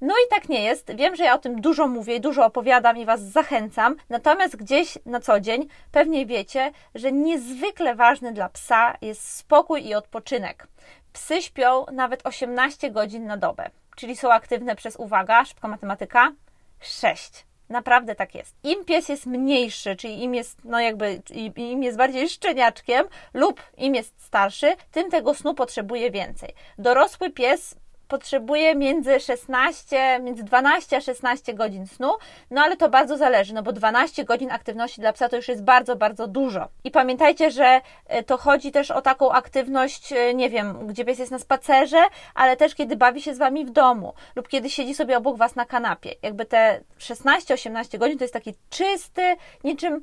No 0.00 0.14
i 0.14 0.30
tak 0.30 0.48
nie 0.48 0.64
jest. 0.64 0.94
Wiem, 0.94 1.16
że 1.16 1.24
ja 1.24 1.34
o 1.34 1.38
tym 1.38 1.60
dużo 1.60 1.88
mówię, 1.88 2.20
dużo 2.20 2.46
opowiadam 2.46 2.96
i 2.96 3.04
Was 3.04 3.20
zachęcam. 3.20 3.96
Natomiast 4.08 4.56
gdzieś 4.56 4.98
na 5.06 5.20
co 5.20 5.40
dzień 5.40 5.68
pewnie 5.92 6.26
wiecie, 6.26 6.72
że 6.94 7.12
niezwykle 7.12 7.94
ważny 7.94 8.32
dla 8.32 8.48
psa 8.48 8.96
jest 9.02 9.36
spokój 9.36 9.86
i 9.86 9.94
odpoczynek. 9.94 10.66
Psy 11.12 11.42
śpią 11.42 11.86
nawet 11.92 12.26
18 12.26 12.90
godzin 12.90 13.26
na 13.26 13.36
dobę 13.36 13.70
czyli 13.96 14.16
są 14.16 14.32
aktywne 14.32 14.76
przez, 14.76 14.96
uwaga, 14.96 15.44
szybka 15.44 15.68
matematyka, 15.68 16.32
6. 16.80 17.44
Naprawdę 17.68 18.14
tak 18.14 18.34
jest. 18.34 18.56
Im 18.62 18.84
pies 18.84 19.08
jest 19.08 19.26
mniejszy, 19.26 19.96
czyli 19.96 20.22
im 20.22 20.34
jest, 20.34 20.58
no 20.64 20.80
jakby, 20.80 21.22
im 21.56 21.82
jest 21.82 21.98
bardziej 21.98 22.28
szczeniaczkiem 22.28 23.06
lub 23.34 23.62
im 23.76 23.94
jest 23.94 24.22
starszy, 24.22 24.74
tym 24.90 25.10
tego 25.10 25.34
snu 25.34 25.54
potrzebuje 25.54 26.10
więcej. 26.10 26.54
Dorosły 26.78 27.30
pies 27.30 27.76
potrzebuje 28.12 28.74
między 28.74 29.20
16, 29.20 30.20
między 30.22 30.42
12 30.42 30.96
a 30.96 31.00
16 31.00 31.54
godzin 31.54 31.86
snu, 31.86 32.12
no 32.50 32.62
ale 32.62 32.76
to 32.76 32.88
bardzo 32.88 33.16
zależy, 33.16 33.54
no 33.54 33.62
bo 33.62 33.72
12 33.72 34.24
godzin 34.24 34.50
aktywności 34.50 35.00
dla 35.00 35.12
psa 35.12 35.28
to 35.28 35.36
już 35.36 35.48
jest 35.48 35.64
bardzo, 35.64 35.96
bardzo 35.96 36.26
dużo. 36.26 36.68
I 36.84 36.90
pamiętajcie, 36.90 37.50
że 37.50 37.80
e, 38.06 38.22
to 38.22 38.36
chodzi 38.36 38.72
też 38.72 38.90
o 38.90 39.02
taką 39.02 39.32
aktywność, 39.32 40.12
e, 40.12 40.34
nie 40.34 40.50
wiem, 40.50 40.86
gdzie 40.86 41.04
pies 41.04 41.18
jest 41.18 41.32
na 41.32 41.38
spacerze, 41.38 42.02
ale 42.34 42.56
też 42.56 42.74
kiedy 42.74 42.96
bawi 42.96 43.22
się 43.22 43.34
z 43.34 43.38
Wami 43.38 43.64
w 43.64 43.70
domu 43.70 44.14
lub 44.36 44.48
kiedy 44.48 44.70
siedzi 44.70 44.94
sobie 44.94 45.18
obok 45.18 45.36
Was 45.36 45.56
na 45.56 45.64
kanapie. 45.64 46.14
Jakby 46.22 46.46
te 46.46 46.80
16-18 46.98 47.98
godzin 47.98 48.18
to 48.18 48.24
jest 48.24 48.34
taki 48.34 48.54
czysty, 48.70 49.36
niczym 49.64 50.02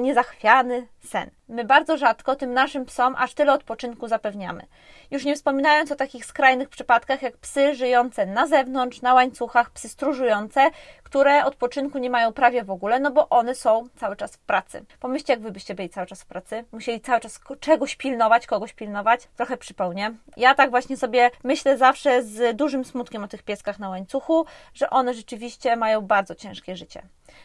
niezachwiany 0.00 0.86
sen. 1.04 1.30
My 1.48 1.64
bardzo 1.64 1.98
rzadko 1.98 2.36
tym 2.36 2.52
naszym 2.52 2.84
psom 2.84 3.14
aż 3.18 3.34
tyle 3.34 3.52
odpoczynku 3.52 4.08
zapewniamy. 4.08 4.66
Już 5.10 5.24
nie 5.24 5.34
wspominając 5.36 5.92
o 5.92 5.96
takich 5.96 6.24
skrajnych 6.24 6.68
przypadkach 6.68 7.22
jak 7.22 7.36
psy 7.36 7.74
żyjące 7.74 8.26
na 8.26 8.46
zewnątrz, 8.46 9.02
na 9.02 9.14
łańcuchach, 9.14 9.70
psy 9.70 9.88
stróżujące, 9.88 10.70
które 11.02 11.44
odpoczynku 11.44 11.98
nie 11.98 12.10
mają 12.10 12.32
prawie 12.32 12.64
w 12.64 12.70
ogóle, 12.70 13.00
no 13.00 13.10
bo 13.10 13.28
one 13.28 13.54
są 13.54 13.88
cały 13.96 14.16
czas 14.16 14.36
w 14.36 14.38
pracy. 14.38 14.84
Pomyślcie, 15.00 15.32
jak 15.32 15.42
wy 15.42 15.50
byście 15.50 15.74
byli 15.74 15.88
cały 15.88 16.06
czas 16.06 16.22
w 16.22 16.26
pracy, 16.26 16.64
musieli 16.72 17.00
cały 17.00 17.20
czas 17.20 17.40
czegoś 17.60 17.96
pilnować, 17.96 18.46
kogoś 18.46 18.72
pilnować. 18.72 19.28
Trochę 19.36 19.56
przypełnię. 19.56 20.14
Ja 20.36 20.54
tak 20.54 20.70
właśnie 20.70 20.96
sobie 20.96 21.30
myślę 21.44 21.76
zawsze 21.76 22.22
z 22.22 22.56
dużym 22.56 22.84
smutkiem 22.84 23.24
o 23.24 23.28
tych 23.28 23.42
pieskach 23.42 23.78
na 23.78 23.88
łańcuchu, 23.88 24.46
że 24.74 24.90
one 24.90 25.14
rzeczywiście 25.14 25.76
mają 25.76 26.00
bardzo 26.00 26.34
ciężkie 26.34 26.76
życie. 26.76 27.02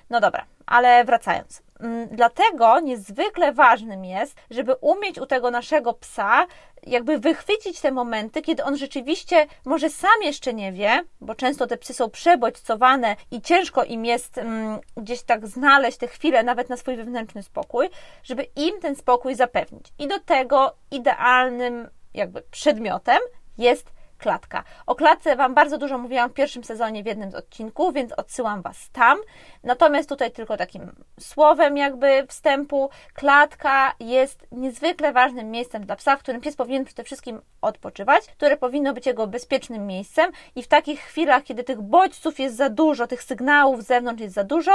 No 0.09 0.19
dobra, 0.19 0.45
ale 0.65 1.05
wracając. 1.05 1.68
Mm, 1.79 2.07
dlatego 2.11 2.79
niezwykle 2.79 3.53
ważnym 3.53 4.05
jest, 4.05 4.35
żeby 4.51 4.75
umieć 4.75 5.17
u 5.17 5.25
tego 5.25 5.51
naszego 5.51 5.93
psa 5.93 6.47
jakby 6.83 7.19
wychwycić 7.19 7.81
te 7.81 7.91
momenty, 7.91 8.41
kiedy 8.41 8.63
on 8.63 8.77
rzeczywiście 8.77 9.47
może 9.65 9.89
sam 9.89 10.23
jeszcze 10.23 10.53
nie 10.53 10.71
wie, 10.71 11.03
bo 11.21 11.35
często 11.35 11.67
te 11.67 11.77
psy 11.77 11.93
są 11.93 12.09
przebodźcowane 12.09 13.15
i 13.31 13.41
ciężko 13.41 13.83
im 13.83 14.05
jest 14.05 14.37
um, 14.37 14.79
gdzieś 14.97 15.23
tak 15.23 15.47
znaleźć 15.47 15.97
te 15.97 16.07
chwile 16.07 16.43
nawet 16.43 16.69
na 16.69 16.77
swój 16.77 16.95
wewnętrzny 16.95 17.43
spokój, 17.43 17.89
żeby 18.23 18.43
im 18.55 18.79
ten 18.81 18.95
spokój 18.95 19.35
zapewnić. 19.35 19.85
I 19.99 20.07
do 20.07 20.19
tego 20.19 20.75
idealnym 20.91 21.89
jakby 22.13 22.41
przedmiotem 22.41 23.19
jest 23.57 23.91
klatka. 24.19 24.63
O 24.85 24.95
klatce 24.95 25.35
Wam 25.35 25.53
bardzo 25.53 25.77
dużo 25.77 25.97
mówiłam 25.97 26.29
w 26.29 26.33
pierwszym 26.33 26.63
sezonie 26.63 27.03
w 27.03 27.05
jednym 27.05 27.31
z 27.31 27.35
odcinków, 27.35 27.93
więc 27.93 28.11
odsyłam 28.11 28.61
Was 28.61 28.89
tam. 28.91 29.17
Natomiast 29.63 30.09
tutaj 30.09 30.31
tylko 30.31 30.57
takim 30.57 30.91
słowem 31.19 31.77
jakby 31.77 32.27
wstępu, 32.27 32.89
klatka 33.13 33.95
jest 33.99 34.47
niezwykle 34.51 35.13
ważnym 35.13 35.51
miejscem 35.51 35.85
dla 35.85 35.95
psa, 35.95 36.15
w 36.15 36.19
którym 36.19 36.41
pies 36.41 36.55
powinien 36.55 36.85
przede 36.85 37.03
wszystkim 37.03 37.41
odpoczywać, 37.61 38.27
które 38.27 38.57
powinno 38.57 38.93
być 38.93 39.05
jego 39.05 39.27
bezpiecznym 39.27 39.87
miejscem 39.87 40.31
i 40.55 40.63
w 40.63 40.67
takich 40.67 40.99
chwilach, 40.99 41.43
kiedy 41.43 41.63
tych 41.63 41.81
bodźców 41.81 42.39
jest 42.39 42.55
za 42.55 42.69
dużo, 42.69 43.07
tych 43.07 43.23
sygnałów 43.23 43.83
z 43.83 43.87
zewnątrz 43.87 44.21
jest 44.21 44.35
za 44.35 44.43
dużo, 44.43 44.71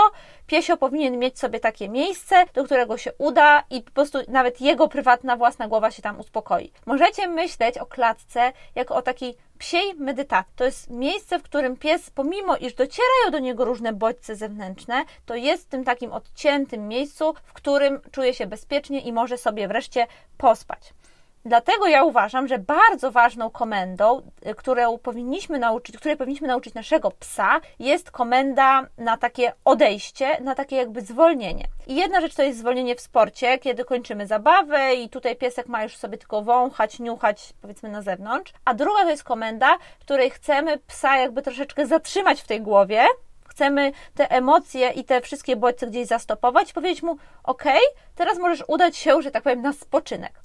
piesio 0.47 0.77
powinien 0.77 1.19
mieć 1.19 1.39
sobie 1.39 1.61
takie 1.61 1.89
miejsce, 1.89 2.45
do 2.55 2.65
którego 2.65 2.99
się 2.99 3.13
uda 3.19 3.65
i 3.71 3.83
po 3.83 3.91
prostu 3.91 4.19
nawet 4.29 4.61
jego 4.61 4.89
prywatna 4.89 5.37
własna 5.37 5.69
głowa 5.69 5.91
się 5.91 6.03
tam 6.03 6.21
uspokoi. 6.21 6.73
Możecie 6.87 7.29
myśleć 7.29 7.79
o 7.79 7.87
klatce 7.87 8.53
jako 8.75 8.95
o 8.95 9.03
takiej 9.03 9.34
psiej 9.59 9.95
medytacji. 9.95 10.53
To 10.57 10.65
jest 10.65 10.91
miejsce, 10.91 11.39
w 11.39 11.43
którym 11.43 11.77
pies, 11.77 12.11
pomimo 12.11 12.57
iż 12.57 12.75
docierają 12.75 13.31
do 13.33 13.39
niego 13.39 13.65
różne 13.65 13.93
bodźce 13.93 14.37
zewnętrzne, 14.37 15.05
to 15.27 15.35
jest 15.35 15.67
w 15.67 15.69
tym 15.69 15.85
takim 15.85 16.13
odciętym 16.13 16.89
miejscu, 16.89 17.35
w 17.45 17.53
którym 17.53 18.01
czuje 18.11 18.35
się 18.35 18.47
bezpiecznie 18.47 19.01
i 19.01 19.13
może 19.13 19.39
sobie 19.39 19.69
wreszcie 19.69 20.07
pospać. 20.39 20.95
Dlatego 21.47 21.87
ja 21.87 22.05
uważam, 22.05 22.49
że 22.49 22.59
bardzo 22.59 23.11
ważną 23.11 23.51
komendą, 23.51 24.23
y, 24.47 24.55
którą 24.55 24.99
powinniśmy 24.99 25.59
nauczyć, 25.59 25.97
której 25.97 26.17
powinniśmy 26.17 26.49
nauczyć 26.49 26.75
naszego 26.75 27.11
psa, 27.11 27.61
jest 27.79 28.11
komenda 28.11 28.87
na 28.99 29.17
takie 29.17 29.53
odejście, 29.65 30.41
na 30.41 30.55
takie 30.55 30.77
jakby 30.77 31.01
zwolnienie. 31.01 31.65
I 31.87 31.95
jedna 31.95 32.21
rzecz 32.21 32.35
to 32.35 32.43
jest 32.43 32.59
zwolnienie 32.59 32.95
w 32.95 33.01
sporcie, 33.01 33.59
kiedy 33.59 33.85
kończymy 33.85 34.27
zabawę 34.27 34.95
i 34.95 35.09
tutaj 35.09 35.37
piesek 35.37 35.67
ma 35.67 35.83
już 35.83 35.97
sobie 35.97 36.19
tylko 36.19 36.43
wąchać, 36.43 36.99
niuchać, 36.99 37.53
powiedzmy 37.63 37.89
na 37.89 38.03
zewnątrz. 38.03 38.53
A 38.65 38.75
druga 38.75 39.03
to 39.03 39.11
jest 39.11 39.25
komenda, 39.25 39.79
w 39.99 40.05
której 40.05 40.31
chcemy 40.31 40.79
psa 40.79 41.17
jakby 41.17 41.43
troszeczkę 41.43 41.87
zatrzymać 41.87 42.41
w 42.41 42.47
tej 42.47 42.61
głowie, 42.61 43.05
chcemy 43.49 43.93
te 44.15 44.31
emocje 44.31 44.91
i 44.91 45.05
te 45.05 45.21
wszystkie 45.21 45.57
bodźce 45.57 45.87
gdzieś 45.87 46.07
zastopować, 46.07 46.73
powiedzieć 46.73 47.03
mu: 47.03 47.17
OK, 47.43 47.65
teraz 48.15 48.39
możesz 48.39 48.65
udać 48.69 48.97
się, 48.97 49.23
że 49.23 49.31
tak 49.31 49.43
powiem, 49.43 49.63
na 49.63 49.73
spoczynek. 49.73 50.45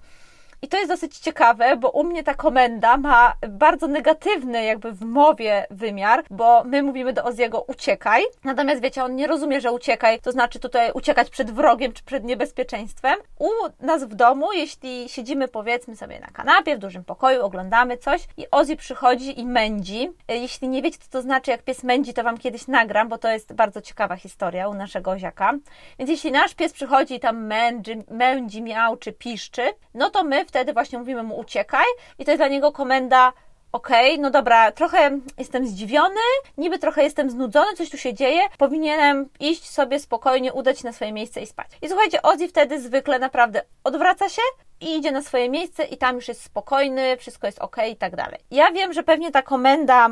I 0.62 0.68
to 0.68 0.78
jest 0.78 0.89
dosyć 0.89 1.18
ciekawe, 1.18 1.78
bo 1.78 1.89
u 1.89 2.04
mnie 2.04 2.24
ta 2.24 2.34
komenda 2.34 2.98
ma 2.98 3.34
bardzo 3.50 3.88
negatywny 3.88 4.63
jakby 4.63 4.92
w 4.92 5.01
mowie 5.01 5.68
wymiar, 5.72 6.24
bo 6.30 6.63
my 6.63 6.84
mówimy 6.84 7.13
do 7.13 7.24
Oziego 7.24 7.62
uciekaj, 7.68 8.24
natomiast 8.44 8.82
wiecie, 8.82 9.04
on 9.04 9.16
nie 9.16 9.28
rozumie, 9.28 9.62
że 9.62 9.72
uciekaj, 9.72 10.20
to 10.20 10.32
znaczy 10.32 10.60
tutaj 10.60 10.92
uciekać 10.92 11.30
przed 11.30 11.51
wrogiem 11.51 11.94
czy 11.94 12.04
przed 12.04 12.24
niebezpieczeństwem. 12.24 13.16
U 13.39 13.50
nas 13.80 14.04
w 14.04 14.16
domu, 14.16 14.54
jeśli 14.54 15.10
siedzimy 15.10 15.48
powiedzmy 15.48 15.96
sobie 15.96 16.20
na 16.20 16.28
kanapie 16.28 16.75
w 16.75 16.80
dużym 16.80 17.04
pokoju, 17.04 17.46
oglądamy 17.46 17.98
coś 17.98 18.28
i 18.38 18.46
Ozzy 18.51 18.75
przychodzi 18.75 19.39
i 19.39 19.46
mędzi. 19.46 20.12
Jeśli 20.28 20.70
nie 20.70 20.82
wiecie, 20.82 20.98
co 21.01 21.10
to 21.12 21.22
znaczy, 21.22 21.51
jak 21.51 21.63
pies 21.63 21.84
mędzi, 21.84 22.13
to 22.13 22.24
Wam 22.24 22.38
kiedyś 22.38 22.68
nagram, 22.68 23.08
bo 23.08 23.18
to 23.18 23.32
jest 23.32 23.54
bardzo 23.54 23.82
ciekawa 23.82 24.16
historia 24.16 24.68
u 24.68 24.74
naszego 24.74 25.12
Oziaka. 25.12 25.54
Więc 26.00 26.10
jeśli 26.10 26.32
nasz 26.32 26.56
pies 26.56 26.74
przychodzi 26.74 27.16
i 27.16 27.20
tam 27.20 27.46
mędzi, 27.46 28.04
mędzi 28.12 28.62
miał 28.62 28.98
czy 28.98 29.13
piszczy, 29.13 29.62
no 29.94 30.10
to 30.10 30.24
my 30.24 30.46
wtedy 30.50 30.74
właśnie 30.74 31.00
mówimy 31.00 31.24
mu 31.24 31.39
uciekaj 31.39 31.86
i 32.20 32.25
to 32.25 32.32
jest 32.32 32.39
dla 32.39 32.48
niego 32.48 32.72
komenda 32.72 33.34
okej, 33.72 34.12
okay, 34.12 34.22
no 34.22 34.32
dobra, 34.32 34.72
trochę 34.72 35.20
jestem 35.38 35.68
zdziwiony, 35.68 36.22
niby 36.58 36.79
trochę 36.79 37.03
jestem 37.03 37.29
znudzony, 37.29 37.74
coś 37.75 37.89
tu 37.89 37.98
się 37.98 38.13
dzieje, 38.13 38.41
powinienem 38.58 39.29
iść 39.39 39.70
sobie 39.70 40.00
spokojnie, 40.00 40.53
udać 40.53 40.79
się 40.79 40.88
na 40.88 40.94
swoje 40.94 41.12
miejsce 41.12 41.41
i 41.41 41.48
spać. 41.48 41.68
I 41.82 41.88
słuchajcie, 41.88 42.22
Ozzy 42.22 42.48
wtedy 42.48 42.82
zwykle 42.82 43.20
naprawdę 43.20 43.62
odwraca 43.84 44.29
się 44.29 44.41
i 44.82 44.98
idzie 44.98 45.12
na 45.12 45.22
swoje 45.22 45.50
miejsce 45.50 45.84
i 45.84 45.98
tam 45.98 46.15
już 46.15 46.27
jest 46.27 46.44
spokojny, 46.44 47.18
wszystko 47.18 47.48
jest 47.48 47.60
ok 47.60 47.77
i 47.91 47.96
tak 47.96 48.15
dalej. 48.15 48.39
Ja 48.51 48.72
wiem, 48.72 48.94
że 48.94 49.03
pewnie 49.03 49.32
ta 49.32 49.41
komenda 49.41 50.10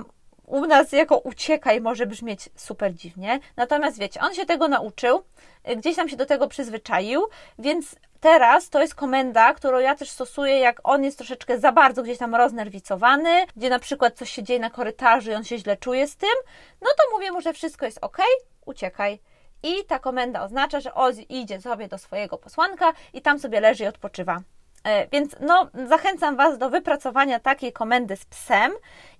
u 0.47 0.65
nas 0.65 0.91
jako 0.91 1.17
uciekaj 1.17 1.81
może 1.81 2.05
brzmieć 2.05 2.49
super 2.55 2.93
dziwnie, 2.93 3.39
natomiast 3.55 3.99
wiecie, 3.99 4.19
on 4.21 4.33
się 4.33 4.45
tego 4.45 4.67
nauczył, 4.67 5.23
gdzieś 5.77 5.95
tam 5.95 6.09
się 6.09 6.17
do 6.17 6.25
tego 6.25 6.47
przyzwyczaił, 6.47 7.21
więc 7.59 7.95
teraz 8.19 8.69
to 8.69 8.81
jest 8.81 8.95
komenda, 8.95 9.53
którą 9.53 9.79
ja 9.79 9.95
też 9.95 10.09
stosuję, 10.09 10.59
jak 10.59 10.79
on 10.83 11.03
jest 11.03 11.17
troszeczkę 11.17 11.59
za 11.59 11.71
bardzo 11.71 12.03
gdzieś 12.03 12.17
tam 12.17 12.35
roznerwicowany, 12.35 13.45
gdzie 13.55 13.69
na 13.69 13.79
przykład 13.79 14.17
coś 14.17 14.31
się 14.31 14.43
dzieje 14.43 14.59
na 14.59 14.69
korytarzu 14.69 15.31
i 15.31 15.33
on 15.33 15.43
się 15.43 15.57
źle 15.57 15.77
czuje 15.77 16.07
z 16.07 16.15
tym, 16.15 16.35
no 16.81 16.89
to 16.97 17.15
mówię 17.15 17.31
mu, 17.31 17.41
że 17.41 17.53
wszystko 17.53 17.85
jest 17.85 17.99
ok, 18.01 18.17
uciekaj. 18.65 19.19
I 19.63 19.85
ta 19.85 19.99
komenda 19.99 20.43
oznacza, 20.43 20.79
że 20.79 20.93
Ozzy 20.93 21.21
idzie 21.21 21.61
sobie 21.61 21.87
do 21.87 21.97
swojego 21.97 22.37
posłanka 22.37 22.93
i 23.13 23.21
tam 23.21 23.39
sobie 23.39 23.59
leży 23.59 23.83
i 23.83 23.87
odpoczywa. 23.87 24.41
E, 24.83 25.07
więc 25.07 25.35
no, 25.39 25.69
zachęcam 25.87 26.35
Was 26.35 26.57
do 26.57 26.69
wypracowania 26.69 27.39
takiej 27.39 27.73
komendy 27.73 28.15
z 28.15 28.25
psem 28.25 28.71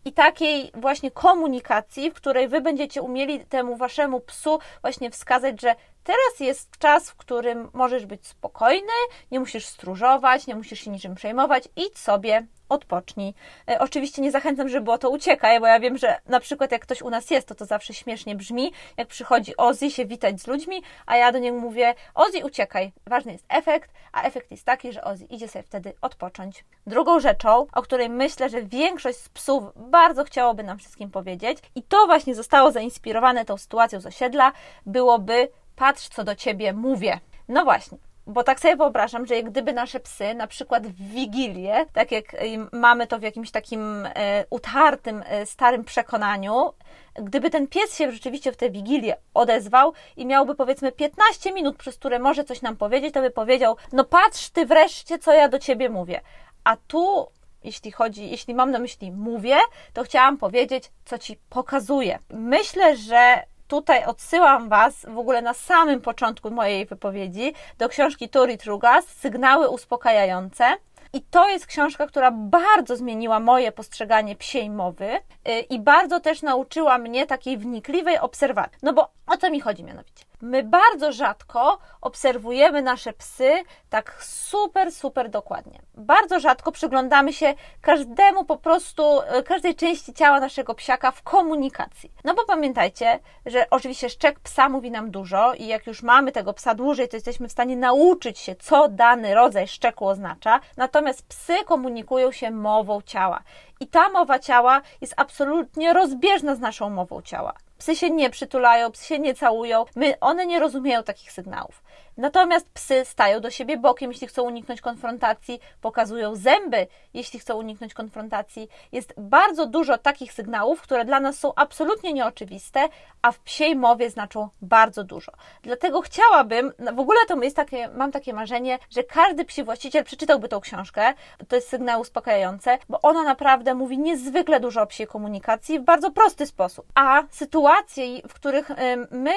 i 0.08 0.14
takiej 0.14 0.72
właśnie 0.74 1.12
komunikacji, 1.12 2.12
w 2.12 2.14
której 2.14 2.48
Wy 2.48 2.62
będziecie 2.62 3.02
umieli 3.02 3.46
temu 3.46 3.76
Waszemu 3.76 4.20
psu 4.20 4.60
właśnie 4.82 5.12
wskazać, 5.12 5.62
że 5.62 5.76
teraz 6.04 6.40
jest 6.40 6.78
czas, 6.80 7.10
w 7.10 7.16
którym 7.16 7.70
możesz 7.74 8.06
być 8.06 8.28
spokojny, 8.28 8.94
nie 9.32 9.40
musisz 9.40 9.66
stróżować, 9.66 10.48
nie 10.48 10.56
musisz 10.56 10.80
się 10.80 10.92
niczym 10.92 11.16
przejmować, 11.16 11.64
idź 11.76 11.98
sobie 11.98 12.48
odpocznij. 12.70 13.34
E, 13.70 13.80
oczywiście 13.80 14.22
nie 14.22 14.32
zachęcam, 14.32 14.70
żeby 14.70 14.84
było 14.84 14.98
to 14.98 15.10
uciekaj, 15.10 15.60
bo 15.60 15.68
ja 15.68 15.80
wiem, 15.80 15.98
że 15.98 16.20
na 16.26 16.40
przykład 16.40 16.72
jak 16.72 16.82
ktoś 16.82 17.02
u 17.02 17.10
nas 17.10 17.30
jest, 17.30 17.48
to 17.48 17.56
to 17.56 17.66
zawsze 17.66 17.94
śmiesznie 17.94 18.36
brzmi, 18.36 18.72
jak 18.98 19.08
przychodzi 19.08 19.58
Ozzy 19.58 19.92
się 19.92 20.06
witać 20.06 20.42
z 20.42 20.48
ludźmi, 20.48 20.84
a 21.06 21.18
ja 21.18 21.32
do 21.32 21.40
niego 21.40 21.60
mówię, 21.60 21.96
Ozzy 22.16 22.46
uciekaj. 22.46 22.92
Ważny 23.06 23.32
jest 23.32 23.46
efekt, 23.50 23.92
a 24.12 24.24
efekt 24.24 24.52
jest 24.52 24.66
taki, 24.66 24.94
że 24.94 25.04
Ozzy 25.04 25.26
idzie 25.26 25.48
sobie 25.48 25.64
wtedy 25.64 25.94
odpocząć. 26.02 26.66
Drugą 26.88 27.20
rzeczą, 27.20 27.68
o 27.74 27.82
której 27.82 28.10
myślę, 28.10 28.50
że 28.50 28.62
większość 28.62 29.18
z 29.18 29.30
psów 29.30 29.64
bardzo 29.98 30.24
chciałoby 30.24 30.64
nam 30.64 30.78
wszystkim 30.78 31.12
powiedzieć 31.12 31.58
i 31.76 31.84
to 31.84 32.06
właśnie 32.06 32.36
zostało 32.36 32.72
zainspirowane 32.72 33.46
tą 33.46 33.58
sytuacją 33.58 34.00
z 34.02 34.06
osiedla, 34.06 34.52
byłoby 34.86 35.50
patrz, 35.76 36.10
co 36.10 36.24
do 36.24 36.36
ciebie 36.36 36.74
mówię. 36.74 37.20
No 37.48 37.64
właśnie, 37.64 37.98
bo 38.28 38.44
tak 38.44 38.60
sobie 38.60 38.76
wyobrażam, 38.76 39.26
że 39.26 39.44
gdyby 39.44 39.74
nasze 39.74 40.00
psy, 40.00 40.34
na 40.34 40.48
przykład 40.48 40.88
w 40.88 40.96
Wigilię, 40.96 41.86
tak 41.94 42.12
jak 42.12 42.26
mamy 42.72 43.08
to 43.08 43.20
w 43.20 43.22
jakimś 43.22 43.52
takim 43.52 44.06
e, 44.06 44.46
utartym, 44.50 45.24
e, 45.26 45.46
starym 45.46 45.84
przekonaniu, 45.84 46.74
gdyby 47.16 47.50
ten 47.50 47.68
pies 47.68 47.98
się 47.98 48.12
rzeczywiście 48.12 48.52
w 48.52 48.58
tę 48.58 48.70
Wigilię 48.70 49.16
odezwał 49.34 49.94
i 50.18 50.26
miałby 50.26 50.56
powiedzmy 50.56 50.92
15 50.92 51.54
minut, 51.54 51.78
przez 51.78 51.96
które 51.96 52.20
może 52.20 52.44
coś 52.44 52.62
nam 52.62 52.78
powiedzieć, 52.78 53.14
to 53.14 53.22
by 53.22 53.32
powiedział, 53.32 53.76
no 53.92 54.04
patrz 54.04 54.50
ty 54.50 54.66
wreszcie, 54.66 55.20
co 55.20 55.34
ja 55.34 55.50
do 55.50 55.60
ciebie 55.60 55.90
mówię. 55.90 56.22
A 56.64 56.78
tu 56.88 57.28
jeśli 57.68 57.92
chodzi, 57.92 58.30
jeśli 58.30 58.54
mam 58.54 58.72
na 58.72 58.80
myśli 58.80 59.12
mówię, 59.12 59.58
to 59.94 60.04
chciałam 60.04 60.38
powiedzieć, 60.38 60.92
co 61.06 61.18
ci 61.18 61.38
pokazuję. 61.50 62.20
Myślę, 62.30 62.98
że 62.98 63.44
tutaj 63.68 64.06
odsyłam 64.06 64.70
Was 64.70 65.06
w 65.10 65.18
ogóle 65.18 65.42
na 65.42 65.54
samym 65.54 66.02
początku 66.02 66.52
mojej 66.52 66.86
wypowiedzi 66.86 67.54
do 67.78 67.90
książki 67.90 68.30
Turi 68.30 68.58
Trugas, 68.58 69.08
Sygnały 69.08 69.70
uspokajające. 69.70 70.66
I 71.14 71.22
to 71.22 71.50
jest 71.50 71.66
książka, 71.66 72.08
która 72.08 72.32
bardzo 72.32 72.96
zmieniła 72.96 73.40
moje 73.40 73.72
postrzeganie 73.72 74.36
psiej 74.36 74.70
mowy 74.70 75.10
y, 75.16 75.60
i 75.70 75.80
bardzo 75.80 76.20
też 76.20 76.42
nauczyła 76.42 76.98
mnie 76.98 77.28
takiej 77.28 77.58
wnikliwej 77.58 78.20
obserwacji. 78.20 78.78
No 78.84 78.94
bo 78.94 79.10
o 79.28 79.38
co 79.38 79.50
mi 79.50 79.62
chodzi 79.62 79.84
mianowicie? 79.84 80.27
My 80.42 80.64
bardzo 80.64 81.12
rzadko 81.12 81.78
obserwujemy 82.02 82.82
nasze 82.82 83.14
psy 83.14 83.52
tak 83.90 84.24
super, 84.24 84.92
super 84.92 85.30
dokładnie. 85.30 85.80
Bardzo 85.94 86.40
rzadko 86.40 86.72
przyglądamy 86.72 87.34
się 87.34 87.54
każdemu 87.82 88.46
po 88.46 88.58
prostu, 88.58 89.22
e, 89.22 89.44
każdej 89.44 89.76
części 89.76 90.14
ciała 90.14 90.40
naszego 90.40 90.74
psiaka 90.76 91.12
w 91.12 91.22
komunikacji. 91.24 92.12
No 92.24 92.34
bo 92.34 92.46
pamiętajcie, 92.46 93.20
że 93.46 93.70
oczywiście 93.70 94.10
szczek 94.10 94.40
psa 94.40 94.70
mówi 94.70 94.92
nam 94.92 95.12
dużo 95.12 95.54
i 95.54 95.68
jak 95.68 95.88
już 95.88 96.04
mamy 96.04 96.32
tego 96.32 96.54
psa 96.54 96.76
dłużej, 96.76 97.10
to 97.10 97.18
jesteśmy 97.18 97.48
w 97.48 97.52
stanie 97.52 97.78
nauczyć 97.78 98.40
się, 98.40 98.56
co 98.56 98.88
dany 98.88 99.36
rodzaj 99.36 99.68
szczeku 99.68 100.08
oznacza. 100.08 100.60
Natomiast 100.78 101.28
psy 101.28 101.56
komunikują 101.66 102.32
się 102.32 102.52
mową 102.52 103.02
ciała. 103.02 103.44
I 103.80 103.88
ta 103.88 104.10
mowa 104.10 104.40
ciała 104.40 104.82
jest 105.02 105.14
absolutnie 105.18 105.94
rozbieżna 105.94 106.56
z 106.56 106.60
naszą 106.60 106.90
mową 106.90 107.22
ciała. 107.22 107.54
Psy 107.78 107.96
się 107.96 108.10
nie 108.10 108.30
przytulają, 108.30 108.92
psy 108.92 109.06
się 109.06 109.20
nie 109.20 109.34
całują. 109.34 109.86
My, 109.96 110.20
one 110.20 110.46
nie 110.46 110.60
rozumieją 110.60 111.04
takich 111.04 111.32
sygnałów. 111.32 111.84
Natomiast 112.18 112.70
psy 112.70 113.06
stają 113.06 113.40
do 113.40 113.50
siebie 113.50 113.78
bokiem, 113.78 114.12
jeśli 114.12 114.28
chcą 114.28 114.44
uniknąć 114.44 114.82
konfrontacji, 114.82 115.60
pokazują 115.82 116.36
zęby, 116.36 116.88
jeśli 117.14 117.40
chcą 117.40 117.56
uniknąć 117.56 117.94
konfrontacji. 117.94 118.70
Jest 118.92 119.14
bardzo 119.18 119.66
dużo 119.66 119.98
takich 119.98 120.34
sygnałów, 120.34 120.82
które 120.82 121.06
dla 121.06 121.20
nas 121.20 121.40
są 121.40 121.54
absolutnie 121.56 122.14
nieoczywiste, 122.14 122.90
a 123.22 123.32
w 123.32 123.40
psiej 123.40 123.76
mowie 123.76 124.10
znaczą 124.10 124.50
bardzo 124.62 125.04
dużo. 125.04 125.32
Dlatego 125.62 126.02
chciałabym, 126.02 126.74
no 126.80 126.94
w 126.94 127.00
ogóle 127.00 127.20
to 127.28 127.44
jest 127.44 127.56
takie, 127.56 127.88
mam 127.88 128.12
takie 128.12 128.34
marzenie, 128.34 128.80
że 128.90 129.04
każdy 129.04 129.46
psi 129.46 129.64
właściciel 129.64 130.04
przeczytałby 130.04 130.48
tą 130.48 130.60
książkę, 130.60 131.14
to 131.48 131.56
jest 131.56 131.70
sygnał 131.70 132.02
uspokajające, 132.02 132.78
bo 132.90 133.02
ona 133.02 133.24
naprawdę 133.24 133.76
mówi 133.76 133.98
niezwykle 133.98 134.60
dużo 134.60 134.82
o 134.82 134.88
psiej 134.88 135.08
komunikacji 135.08 135.80
w 135.80 135.84
bardzo 135.84 136.12
prosty 136.12 136.46
sposób. 136.46 136.86
A 136.96 137.24
sytuacje, 137.32 138.22
w 138.28 138.34
których 138.34 138.70
my 139.12 139.34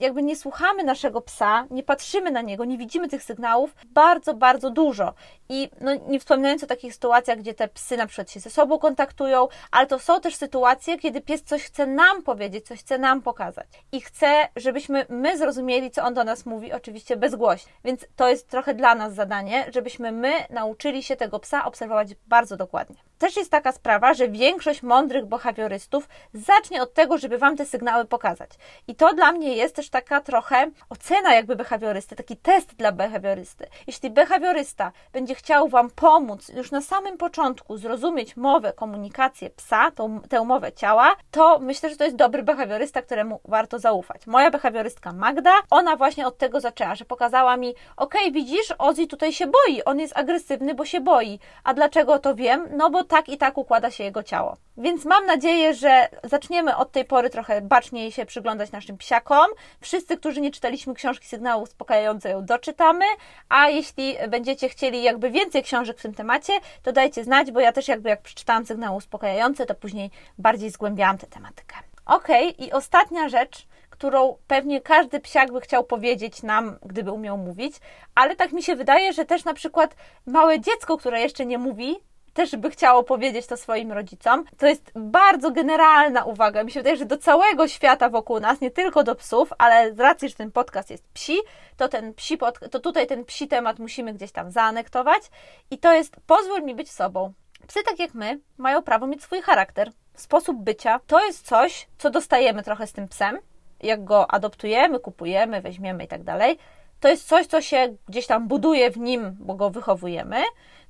jakby 0.00 0.22
nie 0.22 0.36
słuchamy 0.36 0.84
naszego 0.84 1.20
psa, 1.20 1.66
nie 1.70 1.82
patrzymy 1.82 2.19
patrzymy 2.20 2.30
na 2.30 2.42
niego, 2.42 2.64
nie 2.64 2.78
widzimy 2.78 3.08
tych 3.08 3.22
sygnałów 3.22 3.74
bardzo, 3.86 4.34
bardzo 4.34 4.70
dużo. 4.70 5.14
I 5.48 5.70
no, 5.80 5.94
nie 5.94 6.20
wspominając 6.20 6.64
o 6.64 6.66
takich 6.66 6.94
sytuacjach, 6.94 7.38
gdzie 7.38 7.54
te 7.54 7.68
psy 7.68 7.96
na 7.96 8.06
przykład 8.06 8.30
się 8.30 8.40
ze 8.40 8.50
sobą 8.50 8.78
kontaktują, 8.78 9.48
ale 9.70 9.86
to 9.86 9.98
są 9.98 10.20
też 10.20 10.34
sytuacje, 10.34 10.98
kiedy 10.98 11.20
pies 11.20 11.42
coś 11.42 11.62
chce 11.62 11.86
nam 11.86 12.22
powiedzieć, 12.22 12.66
coś 12.66 12.80
chce 12.80 12.98
nam 12.98 13.22
pokazać. 13.22 13.66
I 13.92 14.00
chce, 14.00 14.48
żebyśmy 14.56 15.06
my 15.08 15.38
zrozumieli, 15.38 15.90
co 15.90 16.02
on 16.02 16.14
do 16.14 16.24
nas 16.24 16.46
mówi, 16.46 16.72
oczywiście 16.72 17.16
bezgłośnie. 17.16 17.72
Więc 17.84 18.06
to 18.16 18.28
jest 18.28 18.48
trochę 18.48 18.74
dla 18.74 18.94
nas 18.94 19.14
zadanie, 19.14 19.66
żebyśmy 19.74 20.12
my 20.12 20.32
nauczyli 20.50 21.02
się 21.02 21.16
tego 21.16 21.38
psa 21.38 21.64
obserwować 21.64 22.14
bardzo 22.26 22.56
dokładnie. 22.56 23.09
Też 23.20 23.36
jest 23.36 23.50
taka 23.50 23.72
sprawa, 23.72 24.14
że 24.14 24.28
większość 24.28 24.82
mądrych 24.82 25.26
behawiorystów 25.26 26.08
zacznie 26.34 26.82
od 26.82 26.94
tego, 26.94 27.18
żeby 27.18 27.38
Wam 27.38 27.56
te 27.56 27.66
sygnały 27.66 28.04
pokazać. 28.04 28.50
I 28.88 28.94
to 28.94 29.14
dla 29.14 29.32
mnie 29.32 29.56
jest 29.56 29.76
też 29.76 29.90
taka 29.90 30.20
trochę 30.20 30.70
ocena 30.88 31.34
jakby 31.34 31.56
behawiorysty, 31.56 32.16
taki 32.16 32.36
test 32.36 32.74
dla 32.74 32.92
behawiorysty. 32.92 33.66
Jeśli 33.86 34.10
behawiorysta 34.10 34.92
będzie 35.12 35.34
chciał 35.34 35.68
Wam 35.68 35.90
pomóc 35.90 36.48
już 36.48 36.70
na 36.70 36.80
samym 36.80 37.18
początku 37.18 37.76
zrozumieć 37.76 38.36
mowę, 38.36 38.72
komunikację 38.72 39.50
psa, 39.50 39.90
tą, 39.90 40.20
tę 40.20 40.44
mowę 40.44 40.72
ciała, 40.72 41.16
to 41.30 41.58
myślę, 41.58 41.90
że 41.90 41.96
to 41.96 42.04
jest 42.04 42.16
dobry 42.16 42.42
behawiorysta, 42.42 43.02
któremu 43.02 43.40
warto 43.44 43.78
zaufać. 43.78 44.26
Moja 44.26 44.50
behawiorystka 44.50 45.12
Magda, 45.12 45.52
ona 45.70 45.96
właśnie 45.96 46.26
od 46.26 46.38
tego 46.38 46.60
zaczęła, 46.60 46.94
że 46.94 47.04
pokazała 47.04 47.56
mi, 47.56 47.74
ok, 47.96 48.14
widzisz, 48.32 48.74
Ozzy 48.78 49.06
tutaj 49.06 49.32
się 49.32 49.46
boi, 49.46 49.84
on 49.84 50.00
jest 50.00 50.18
agresywny, 50.18 50.74
bo 50.74 50.84
się 50.84 51.00
boi. 51.00 51.38
A 51.64 51.74
dlaczego 51.74 52.18
to 52.18 52.34
wiem? 52.34 52.68
No 52.76 52.90
bo 52.90 53.09
tak 53.10 53.28
i 53.28 53.38
tak 53.38 53.58
układa 53.58 53.90
się 53.90 54.04
jego 54.04 54.22
ciało. 54.22 54.56
Więc 54.76 55.04
mam 55.04 55.26
nadzieję, 55.26 55.74
że 55.74 56.08
zaczniemy 56.24 56.76
od 56.76 56.92
tej 56.92 57.04
pory 57.04 57.30
trochę 57.30 57.60
baczniej 57.60 58.12
się 58.12 58.26
przyglądać 58.26 58.72
naszym 58.72 58.98
psiakom. 58.98 59.46
Wszyscy, 59.80 60.16
którzy 60.16 60.40
nie 60.40 60.50
czytaliśmy 60.50 60.94
książki 60.94 61.26
sygnału 61.26 61.62
uspokajające, 61.62 62.30
ją 62.30 62.44
doczytamy, 62.44 63.04
a 63.48 63.68
jeśli 63.68 64.16
będziecie 64.28 64.68
chcieli 64.68 65.02
jakby 65.02 65.30
więcej 65.30 65.62
książek 65.62 65.98
w 65.98 66.02
tym 66.02 66.14
temacie, 66.14 66.52
to 66.82 66.92
dajcie 66.92 67.24
znać, 67.24 67.50
bo 67.50 67.60
ja 67.60 67.72
też 67.72 67.88
jakby 67.88 68.08
jak 68.08 68.22
przeczytałam 68.22 68.66
sygnały 68.66 68.96
uspokajające, 68.96 69.66
to 69.66 69.74
później 69.74 70.10
bardziej 70.38 70.70
zgłębiałam 70.70 71.18
tę 71.18 71.26
tematykę. 71.26 71.76
Ok, 72.06 72.28
i 72.58 72.72
ostatnia 72.72 73.28
rzecz, 73.28 73.66
którą 73.90 74.36
pewnie 74.46 74.80
każdy 74.80 75.20
psiak 75.20 75.52
by 75.52 75.60
chciał 75.60 75.84
powiedzieć 75.84 76.42
nam, 76.42 76.78
gdyby 76.82 77.12
umiał 77.12 77.38
mówić, 77.38 77.74
ale 78.14 78.36
tak 78.36 78.52
mi 78.52 78.62
się 78.62 78.76
wydaje, 78.76 79.12
że 79.12 79.24
też 79.24 79.44
na 79.44 79.54
przykład 79.54 79.96
małe 80.26 80.60
dziecko, 80.60 80.96
które 80.96 81.20
jeszcze 81.20 81.46
nie 81.46 81.58
mówi, 81.58 81.96
też 82.34 82.56
by 82.56 82.70
chciało 82.70 83.04
powiedzieć 83.04 83.46
to 83.46 83.56
swoim 83.56 83.92
rodzicom. 83.92 84.44
To 84.58 84.66
jest 84.66 84.92
bardzo 84.94 85.50
generalna 85.50 86.24
uwaga. 86.24 86.64
Mi 86.64 86.70
się 86.70 86.80
wydaje, 86.80 86.96
że 86.96 87.06
do 87.06 87.18
całego 87.18 87.68
świata 87.68 88.10
wokół 88.10 88.40
nas, 88.40 88.60
nie 88.60 88.70
tylko 88.70 89.04
do 89.04 89.14
psów, 89.14 89.52
ale 89.58 89.94
z 89.94 90.00
racji, 90.00 90.28
że 90.28 90.34
ten 90.34 90.52
podcast 90.52 90.90
jest 90.90 91.04
psi, 91.14 91.38
to 91.76 91.88
ten 91.88 92.14
psi 92.14 92.36
pod, 92.36 92.70
to 92.70 92.80
tutaj 92.80 93.06
ten 93.06 93.24
psi 93.24 93.48
temat 93.48 93.78
musimy 93.78 94.14
gdzieś 94.14 94.32
tam 94.32 94.50
zaanektować. 94.50 95.22
I 95.70 95.78
to 95.78 95.92
jest 95.92 96.16
pozwól 96.26 96.62
mi 96.62 96.74
być 96.74 96.90
sobą. 96.90 97.32
Psy, 97.66 97.80
tak 97.82 97.98
jak 97.98 98.14
my, 98.14 98.40
mają 98.58 98.82
prawo 98.82 99.06
mieć 99.06 99.22
swój 99.22 99.42
charakter, 99.42 99.90
sposób 100.14 100.56
bycia. 100.62 101.00
To 101.06 101.24
jest 101.26 101.46
coś, 101.46 101.88
co 101.98 102.10
dostajemy 102.10 102.62
trochę 102.62 102.86
z 102.86 102.92
tym 102.92 103.08
psem. 103.08 103.38
Jak 103.82 104.04
go 104.04 104.30
adoptujemy, 104.30 105.00
kupujemy, 105.00 105.60
weźmiemy 105.60 106.04
i 106.04 106.08
tak 106.08 106.22
dalej. 106.22 106.58
To 107.00 107.08
jest 107.08 107.28
coś, 107.28 107.46
co 107.46 107.60
się 107.60 107.96
gdzieś 108.08 108.26
tam 108.26 108.48
buduje 108.48 108.90
w 108.90 108.96
nim, 108.96 109.36
bo 109.40 109.54
go 109.54 109.70
wychowujemy 109.70 110.42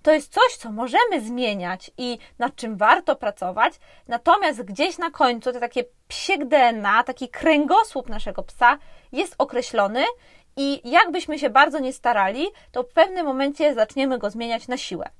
to 0.03 0.13
jest 0.13 0.33
coś, 0.33 0.57
co 0.57 0.73
możemy 0.73 1.21
zmieniać 1.21 1.91
i 1.99 2.19
nad 2.39 2.57
czym 2.57 2.77
warto 2.77 3.17
pracować, 3.17 3.75
natomiast 4.09 4.63
gdzieś 4.63 4.99
na 4.99 5.11
końcu 5.11 5.53
to 5.53 5.61
takie 5.61 5.85
psiek 6.09 6.45
DNA, 6.45 7.05
taki 7.05 7.29
kręgosłup 7.29 8.09
naszego 8.09 8.43
psa 8.43 8.79
jest 9.13 9.35
określony 9.39 10.05
i 10.57 10.91
jakbyśmy 10.91 11.39
się 11.39 11.51
bardzo 11.51 11.79
nie 11.79 11.93
starali, 11.93 12.47
to 12.73 12.83
w 12.83 12.89
pewnym 12.89 13.27
momencie 13.27 13.75
zaczniemy 13.75 14.19
go 14.19 14.31
zmieniać 14.31 14.69
na 14.69 14.77
siłę. 14.77 15.11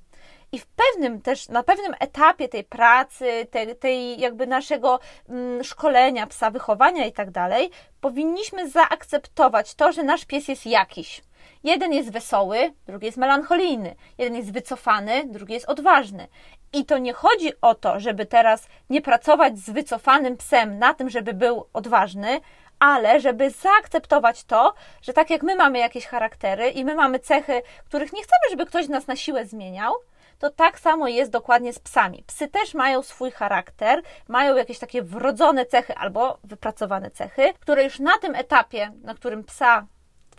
I 0.51 0.59
w 0.59 0.65
pewnym 0.65 1.21
też, 1.21 1.49
na 1.49 1.63
pewnym 1.63 1.93
etapie 1.99 2.49
tej 2.49 2.63
pracy, 2.63 3.47
tej, 3.51 3.75
tej 3.75 4.19
jakby 4.19 4.47
naszego 4.47 4.99
mm, 5.29 5.63
szkolenia 5.63 6.27
psa, 6.27 6.51
wychowania 6.51 7.05
i 7.05 7.11
tak 7.11 7.31
dalej, 7.31 7.69
powinniśmy 8.01 8.69
zaakceptować 8.69 9.75
to, 9.75 9.91
że 9.91 10.03
nasz 10.03 10.25
pies 10.25 10.47
jest 10.47 10.65
jakiś 10.65 11.21
Jeden 11.63 11.93
jest 11.93 12.11
wesoły, 12.11 12.73
drugi 12.85 13.05
jest 13.05 13.17
melancholijny, 13.17 13.95
jeden 14.17 14.35
jest 14.35 14.53
wycofany, 14.53 15.23
drugi 15.27 15.53
jest 15.53 15.69
odważny. 15.69 16.27
I 16.73 16.85
to 16.85 16.97
nie 16.97 17.13
chodzi 17.13 17.51
o 17.61 17.75
to, 17.75 17.99
żeby 17.99 18.25
teraz 18.25 18.67
nie 18.89 19.01
pracować 19.01 19.57
z 19.57 19.69
wycofanym 19.69 20.37
psem 20.37 20.79
na 20.79 20.93
tym, 20.93 21.09
żeby 21.09 21.33
był 21.33 21.65
odważny, 21.73 22.41
ale 22.79 23.19
żeby 23.19 23.49
zaakceptować 23.49 24.43
to, 24.43 24.73
że 25.01 25.13
tak 25.13 25.29
jak 25.29 25.43
my 25.43 25.55
mamy 25.55 25.79
jakieś 25.79 26.05
charaktery 26.05 26.69
i 26.69 26.85
my 26.85 26.95
mamy 26.95 27.19
cechy, 27.19 27.61
których 27.85 28.13
nie 28.13 28.23
chcemy, 28.23 28.49
żeby 28.49 28.65
ktoś 28.65 28.87
nas 28.87 29.07
na 29.07 29.15
siłę 29.15 29.45
zmieniał, 29.45 29.93
to 30.39 30.49
tak 30.49 30.79
samo 30.79 31.07
jest 31.07 31.31
dokładnie 31.31 31.73
z 31.73 31.79
psami. 31.79 32.23
Psy 32.27 32.47
też 32.47 32.73
mają 32.73 33.01
swój 33.01 33.31
charakter, 33.31 34.01
mają 34.27 34.55
jakieś 34.55 34.79
takie 34.79 35.01
wrodzone 35.01 35.65
cechy 35.65 35.95
albo 35.95 36.37
wypracowane 36.43 37.11
cechy, 37.11 37.53
które 37.59 37.83
już 37.83 37.99
na 37.99 38.17
tym 38.17 38.35
etapie, 38.35 38.91
na 39.03 39.15
którym 39.15 39.43
psa 39.43 39.85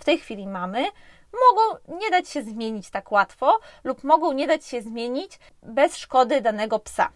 w 0.03 0.05
tej 0.05 0.19
chwili 0.19 0.47
mamy, 0.47 0.85
mogą 1.33 1.97
nie 2.01 2.11
dać 2.11 2.29
się 2.29 2.43
zmienić 2.43 2.91
tak 2.91 3.13
łatwo 3.13 3.61
lub 3.85 4.05
mogą 4.05 4.33
nie 4.33 4.47
dać 4.47 4.67
się 4.67 4.83
zmienić 4.83 5.39
bez 5.63 5.97
szkody 5.97 6.41
danego 6.41 6.79
psa. 6.79 7.09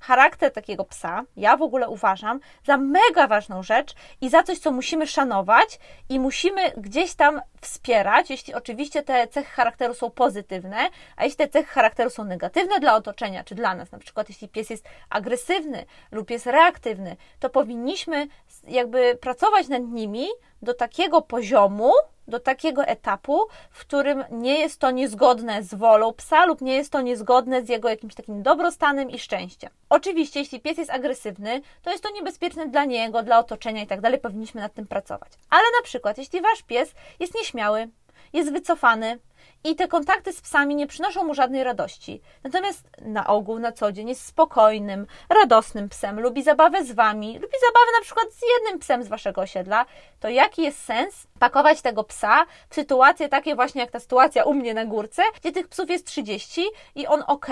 Charakter 0.00 0.52
takiego 0.52 0.84
psa, 0.84 1.24
ja 1.36 1.56
w 1.56 1.62
ogóle 1.62 1.88
uważam 1.88 2.40
za 2.64 2.76
mega 2.76 3.26
ważną 3.26 3.62
rzecz 3.62 3.94
i 4.20 4.28
za 4.28 4.42
coś, 4.42 4.58
co 4.58 4.72
musimy 4.72 5.06
szanować 5.06 5.78
i 6.08 6.20
musimy 6.20 6.70
gdzieś 6.76 7.14
tam 7.14 7.40
wspierać, 7.60 8.30
jeśli 8.30 8.54
oczywiście 8.54 9.02
te 9.02 9.28
cechy 9.28 9.50
charakteru 9.50 9.94
są 9.94 10.10
pozytywne, 10.10 10.76
a 11.16 11.24
jeśli 11.24 11.36
te 11.36 11.48
cechy 11.48 11.68
charakteru 11.68 12.10
są 12.10 12.24
negatywne 12.24 12.80
dla 12.80 12.94
otoczenia 12.94 13.44
czy 13.44 13.54
dla 13.54 13.74
nas, 13.74 13.92
na 13.92 13.98
przykład 13.98 14.28
jeśli 14.28 14.48
pies 14.48 14.70
jest 14.70 14.84
agresywny 15.10 15.84
lub 16.12 16.30
jest 16.30 16.46
reaktywny, 16.46 17.16
to 17.40 17.50
powinniśmy 17.50 18.26
jakby 18.68 19.18
pracować 19.20 19.68
nad 19.68 19.82
nimi 19.82 20.26
do 20.62 20.74
takiego 20.74 21.22
poziomu, 21.22 21.92
do 22.30 22.40
takiego 22.40 22.84
etapu, 22.84 23.40
w 23.70 23.80
którym 23.80 24.24
nie 24.30 24.60
jest 24.60 24.80
to 24.80 24.90
niezgodne 24.90 25.62
z 25.62 25.74
wolą 25.74 26.12
psa 26.12 26.46
lub 26.46 26.60
nie 26.60 26.76
jest 26.76 26.92
to 26.92 27.00
niezgodne 27.00 27.64
z 27.64 27.68
jego 27.68 27.88
jakimś 27.88 28.14
takim 28.14 28.42
dobrostanem 28.42 29.10
i 29.10 29.18
szczęściem. 29.18 29.70
Oczywiście, 29.88 30.40
jeśli 30.40 30.60
pies 30.60 30.78
jest 30.78 30.90
agresywny, 30.90 31.62
to 31.82 31.90
jest 31.90 32.02
to 32.02 32.10
niebezpieczne 32.10 32.68
dla 32.68 32.84
niego, 32.84 33.22
dla 33.22 33.38
otoczenia 33.38 33.82
i 33.82 33.86
tak 33.86 34.00
dalej, 34.00 34.20
powinniśmy 34.20 34.60
nad 34.60 34.74
tym 34.74 34.86
pracować. 34.86 35.32
Ale 35.50 35.62
na 35.80 35.84
przykład, 35.84 36.18
jeśli 36.18 36.40
wasz 36.40 36.62
pies 36.62 36.94
jest 37.20 37.34
nieśmiały, 37.34 37.88
jest 38.32 38.52
wycofany, 38.52 39.18
i 39.64 39.76
te 39.76 39.88
kontakty 39.88 40.32
z 40.32 40.40
psami 40.40 40.74
nie 40.74 40.86
przynoszą 40.86 41.24
mu 41.24 41.34
żadnej 41.34 41.64
radości. 41.64 42.20
Natomiast 42.44 42.88
na 43.02 43.26
ogół, 43.26 43.58
na 43.58 43.72
co 43.72 43.92
dzień 43.92 44.08
jest 44.08 44.26
spokojnym, 44.26 45.06
radosnym 45.28 45.88
psem, 45.88 46.20
lubi 46.20 46.42
zabawę 46.42 46.84
z 46.84 46.92
wami, 46.92 47.26
lubi 47.26 47.54
zabawę 47.60 47.92
na 47.98 48.04
przykład 48.04 48.26
z 48.32 48.40
jednym 48.54 48.78
psem 48.78 49.02
z 49.02 49.08
waszego 49.08 49.40
osiedla, 49.40 49.86
to 50.20 50.28
jaki 50.28 50.62
jest 50.62 50.84
sens 50.84 51.26
pakować 51.38 51.82
tego 51.82 52.04
psa 52.04 52.46
w 52.70 52.74
sytuacje 52.74 53.28
takie 53.28 53.54
właśnie 53.54 53.80
jak 53.80 53.90
ta 53.90 54.00
sytuacja 54.00 54.44
u 54.44 54.54
mnie 54.54 54.74
na 54.74 54.84
górce, 54.84 55.22
gdzie 55.40 55.52
tych 55.52 55.68
psów 55.68 55.90
jest 55.90 56.06
30 56.06 56.64
i 56.94 57.06
on 57.06 57.24
ok, 57.26 57.46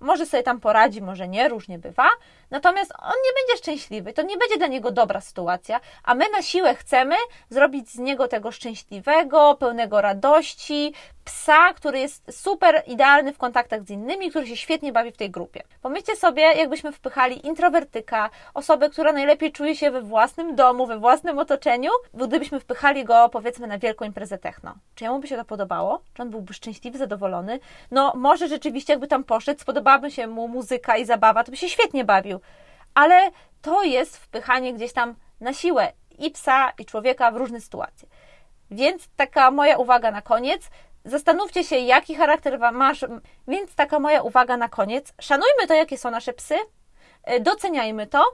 może 0.00 0.26
sobie 0.26 0.42
tam 0.42 0.60
poradzi, 0.60 1.02
może 1.02 1.28
nie, 1.28 1.48
różnie 1.48 1.78
bywa, 1.78 2.08
natomiast 2.50 2.92
on 2.98 3.14
nie 3.24 3.32
będzie 3.40 3.62
szczęśliwy, 3.62 4.12
to 4.12 4.22
nie 4.22 4.36
będzie 4.36 4.56
dla 4.56 4.66
niego 4.66 4.90
dobra 4.90 5.20
sytuacja, 5.20 5.80
a 6.04 6.14
my 6.14 6.24
na 6.32 6.42
siłę 6.42 6.74
chcemy 6.74 7.14
zrobić 7.50 7.90
z 7.90 7.98
niego 7.98 8.28
tego 8.28 8.52
szczęśliwego, 8.52 9.56
pełnego 9.60 10.00
radości, 10.00 10.94
psa, 11.26 11.74
który 11.74 11.98
jest 11.98 12.40
super 12.42 12.82
idealny 12.86 13.32
w 13.32 13.38
kontaktach 13.38 13.82
z 13.82 13.90
innymi, 13.90 14.30
który 14.30 14.46
się 14.46 14.56
świetnie 14.56 14.92
bawi 14.92 15.12
w 15.12 15.16
tej 15.16 15.30
grupie. 15.30 15.62
Pomyślcie 15.82 16.16
sobie, 16.16 16.42
jakbyśmy 16.42 16.92
wpychali 16.92 17.46
introwertyka, 17.46 18.30
osobę, 18.54 18.90
która 18.90 19.12
najlepiej 19.12 19.52
czuje 19.52 19.76
się 19.76 19.90
we 19.90 20.02
własnym 20.02 20.56
domu, 20.56 20.86
we 20.86 20.98
własnym 20.98 21.38
otoczeniu, 21.38 21.90
gdybyśmy 22.14 22.60
wpychali 22.60 23.04
go 23.04 23.28
powiedzmy 23.28 23.66
na 23.66 23.78
wielką 23.78 24.04
imprezę 24.04 24.38
techno. 24.38 24.74
Czy 24.94 25.04
jemu 25.04 25.18
by 25.18 25.26
się 25.26 25.36
to 25.36 25.44
podobało? 25.44 26.02
Czy 26.14 26.22
on 26.22 26.30
byłby 26.30 26.54
szczęśliwy, 26.54 26.98
zadowolony? 26.98 27.60
No 27.90 28.12
może 28.16 28.48
rzeczywiście 28.48 28.92
jakby 28.92 29.08
tam 29.08 29.24
poszedł, 29.24 29.60
spodobałaby 29.60 30.10
się 30.10 30.26
mu 30.26 30.48
muzyka 30.48 30.96
i 30.96 31.04
zabawa, 31.04 31.44
to 31.44 31.50
by 31.50 31.56
się 31.56 31.68
świetnie 31.68 32.04
bawił. 32.04 32.40
Ale 32.94 33.30
to 33.62 33.82
jest 33.82 34.16
wpychanie 34.16 34.74
gdzieś 34.74 34.92
tam 34.92 35.14
na 35.40 35.52
siłę 35.52 35.92
i 36.18 36.30
psa, 36.30 36.72
i 36.78 36.84
człowieka 36.84 37.30
w 37.30 37.36
różne 37.36 37.60
sytuacje. 37.60 38.08
Więc 38.70 39.08
taka 39.16 39.50
moja 39.50 39.76
uwaga 39.76 40.10
na 40.10 40.22
koniec. 40.22 40.70
Zastanówcie 41.06 41.64
się, 41.64 41.76
jaki 41.76 42.14
charakter 42.14 42.72
masz. 42.72 43.04
Więc 43.48 43.74
taka 43.74 43.98
moja 43.98 44.22
uwaga 44.22 44.56
na 44.56 44.68
koniec. 44.68 45.12
Szanujmy 45.20 45.66
to, 45.68 45.74
jakie 45.74 45.98
są 45.98 46.10
nasze 46.10 46.32
psy, 46.32 46.54
e, 47.24 47.40
doceniajmy 47.40 48.06
to 48.06 48.24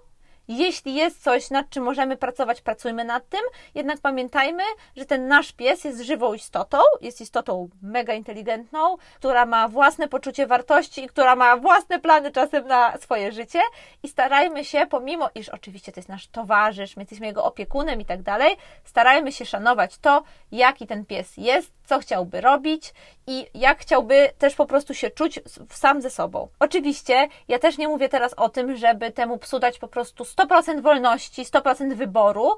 Jeśli 0.48 0.94
jest 0.94 1.22
coś, 1.22 1.50
nad 1.50 1.70
czym 1.70 1.85
możemy 1.85 2.16
pracować, 2.16 2.61
pracujmy 2.61 3.04
nad 3.04 3.28
tym, 3.28 3.40
jednak 3.74 4.00
pamiętajmy, 4.00 4.62
że 4.96 5.06
ten 5.06 5.28
nasz 5.28 5.52
pies 5.52 5.85
jest 5.85 6.00
żywą 6.00 6.35
istotą, 6.35 6.78
jest 7.00 7.20
istotą 7.20 7.68
mega 7.82 8.14
inteligentną, 8.14 8.96
która 9.16 9.46
ma 9.46 9.68
własne 9.68 10.08
poczucie 10.08 10.46
wartości 10.46 11.04
i 11.04 11.08
która 11.08 11.37
ma 11.37 11.56
własne 11.56 11.98
plany 11.98 12.30
czasem 12.30 12.66
na 12.66 12.98
swoje 12.98 13.32
życie 13.32 13.61
i 14.02 14.08
starajmy 14.08 14.64
się, 14.64 14.87
pomimo 14.87 15.30
iż 15.35 15.48
oczywiście 15.48 15.92
to 15.92 16.00
jest 16.00 16.08
nasz 16.08 16.28
towarzysz, 16.28 16.96
my 16.96 17.02
jesteśmy 17.02 17.26
jego 17.26 17.44
opiekunem 17.44 18.00
i 18.00 18.04
tak 18.04 18.22
dalej, 18.22 18.56
starajmy 18.85 19.32
się 19.32 19.44
szanować 19.44 19.98
to, 19.98 20.22
jaki 20.52 20.87
ten 20.87 21.06
pies 21.06 21.37
jest, 21.37 21.72
co 21.92 21.98
chciałby 21.98 22.40
robić 22.40 22.94
i 23.26 23.46
jak 23.55 23.78
chciałby 23.78 24.31
też 24.38 24.55
po 24.55 24.66
prostu 24.66 24.94
się 24.94 25.11
czuć 25.11 25.40
sam 25.70 26.02
ze 26.02 26.11
sobą. 26.11 26.48
Oczywiście 26.61 27.28
ja 27.48 27.59
też 27.59 27.78
nie 27.78 27.88
mówię 27.88 28.09
teraz 28.09 28.35
o 28.35 28.48
tym, 28.48 28.76
żeby 28.76 29.11
temu 29.11 29.38
psu 29.38 29.59
dać 29.59 29.78
po 29.78 29.88
prostu 29.88 30.24
100% 30.24 30.83
wolności, 30.83 31.44
100% 31.44 31.94
wyboru, 31.94 32.50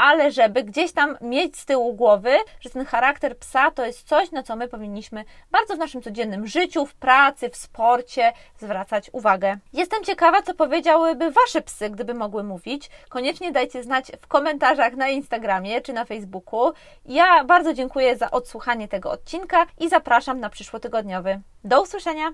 ale 0.00 0.30
żeby 0.32 0.62
gdzieś 0.62 0.92
tam 0.92 1.16
mieć 1.20 1.58
z 1.58 1.66
tyłu 1.66 1.94
głowy, 1.94 2.36
że 2.60 2.70
ten 2.70 2.86
charakter 2.86 3.38
psa 3.38 3.70
to 3.70 3.84
jest 3.86 4.08
coś, 4.08 4.30
na 4.30 4.42
co 4.42 4.56
my 4.56 4.68
powinniśmy 4.68 5.24
bardzo 5.50 5.74
w 5.74 5.78
naszym 5.78 6.02
codziennym 6.02 6.46
życiu, 6.46 6.86
w 6.86 6.94
pracy, 6.94 7.50
w 7.50 7.56
sporcie 7.56 8.32
zwracać 8.58 9.10
uwagę. 9.12 9.56
Jestem 9.72 10.04
ciekawa, 10.04 10.42
co 10.42 10.54
powiedziałyby 10.54 11.30
Wasze 11.30 11.62
psy, 11.62 11.90
gdyby 11.90 12.14
mogły 12.14 12.42
mówić. 12.42 12.90
Koniecznie 13.08 13.52
dajcie 13.52 13.82
znać 13.82 14.12
w 14.20 14.26
komentarzach 14.26 14.94
na 14.94 15.08
Instagramie 15.08 15.80
czy 15.80 15.92
na 15.92 16.04
Facebooku. 16.04 16.72
Ja 17.06 17.44
bardzo 17.44 17.74
dziękuję 17.74 18.16
za 18.16 18.30
odsłuchanie 18.30 18.88
tego 18.88 19.10
odcinka 19.10 19.66
i 19.80 19.88
zapraszam 19.88 20.40
na 20.40 20.50
przyszłotygodniowy. 20.50 21.40
Do 21.64 21.82
usłyszenia! 21.82 22.32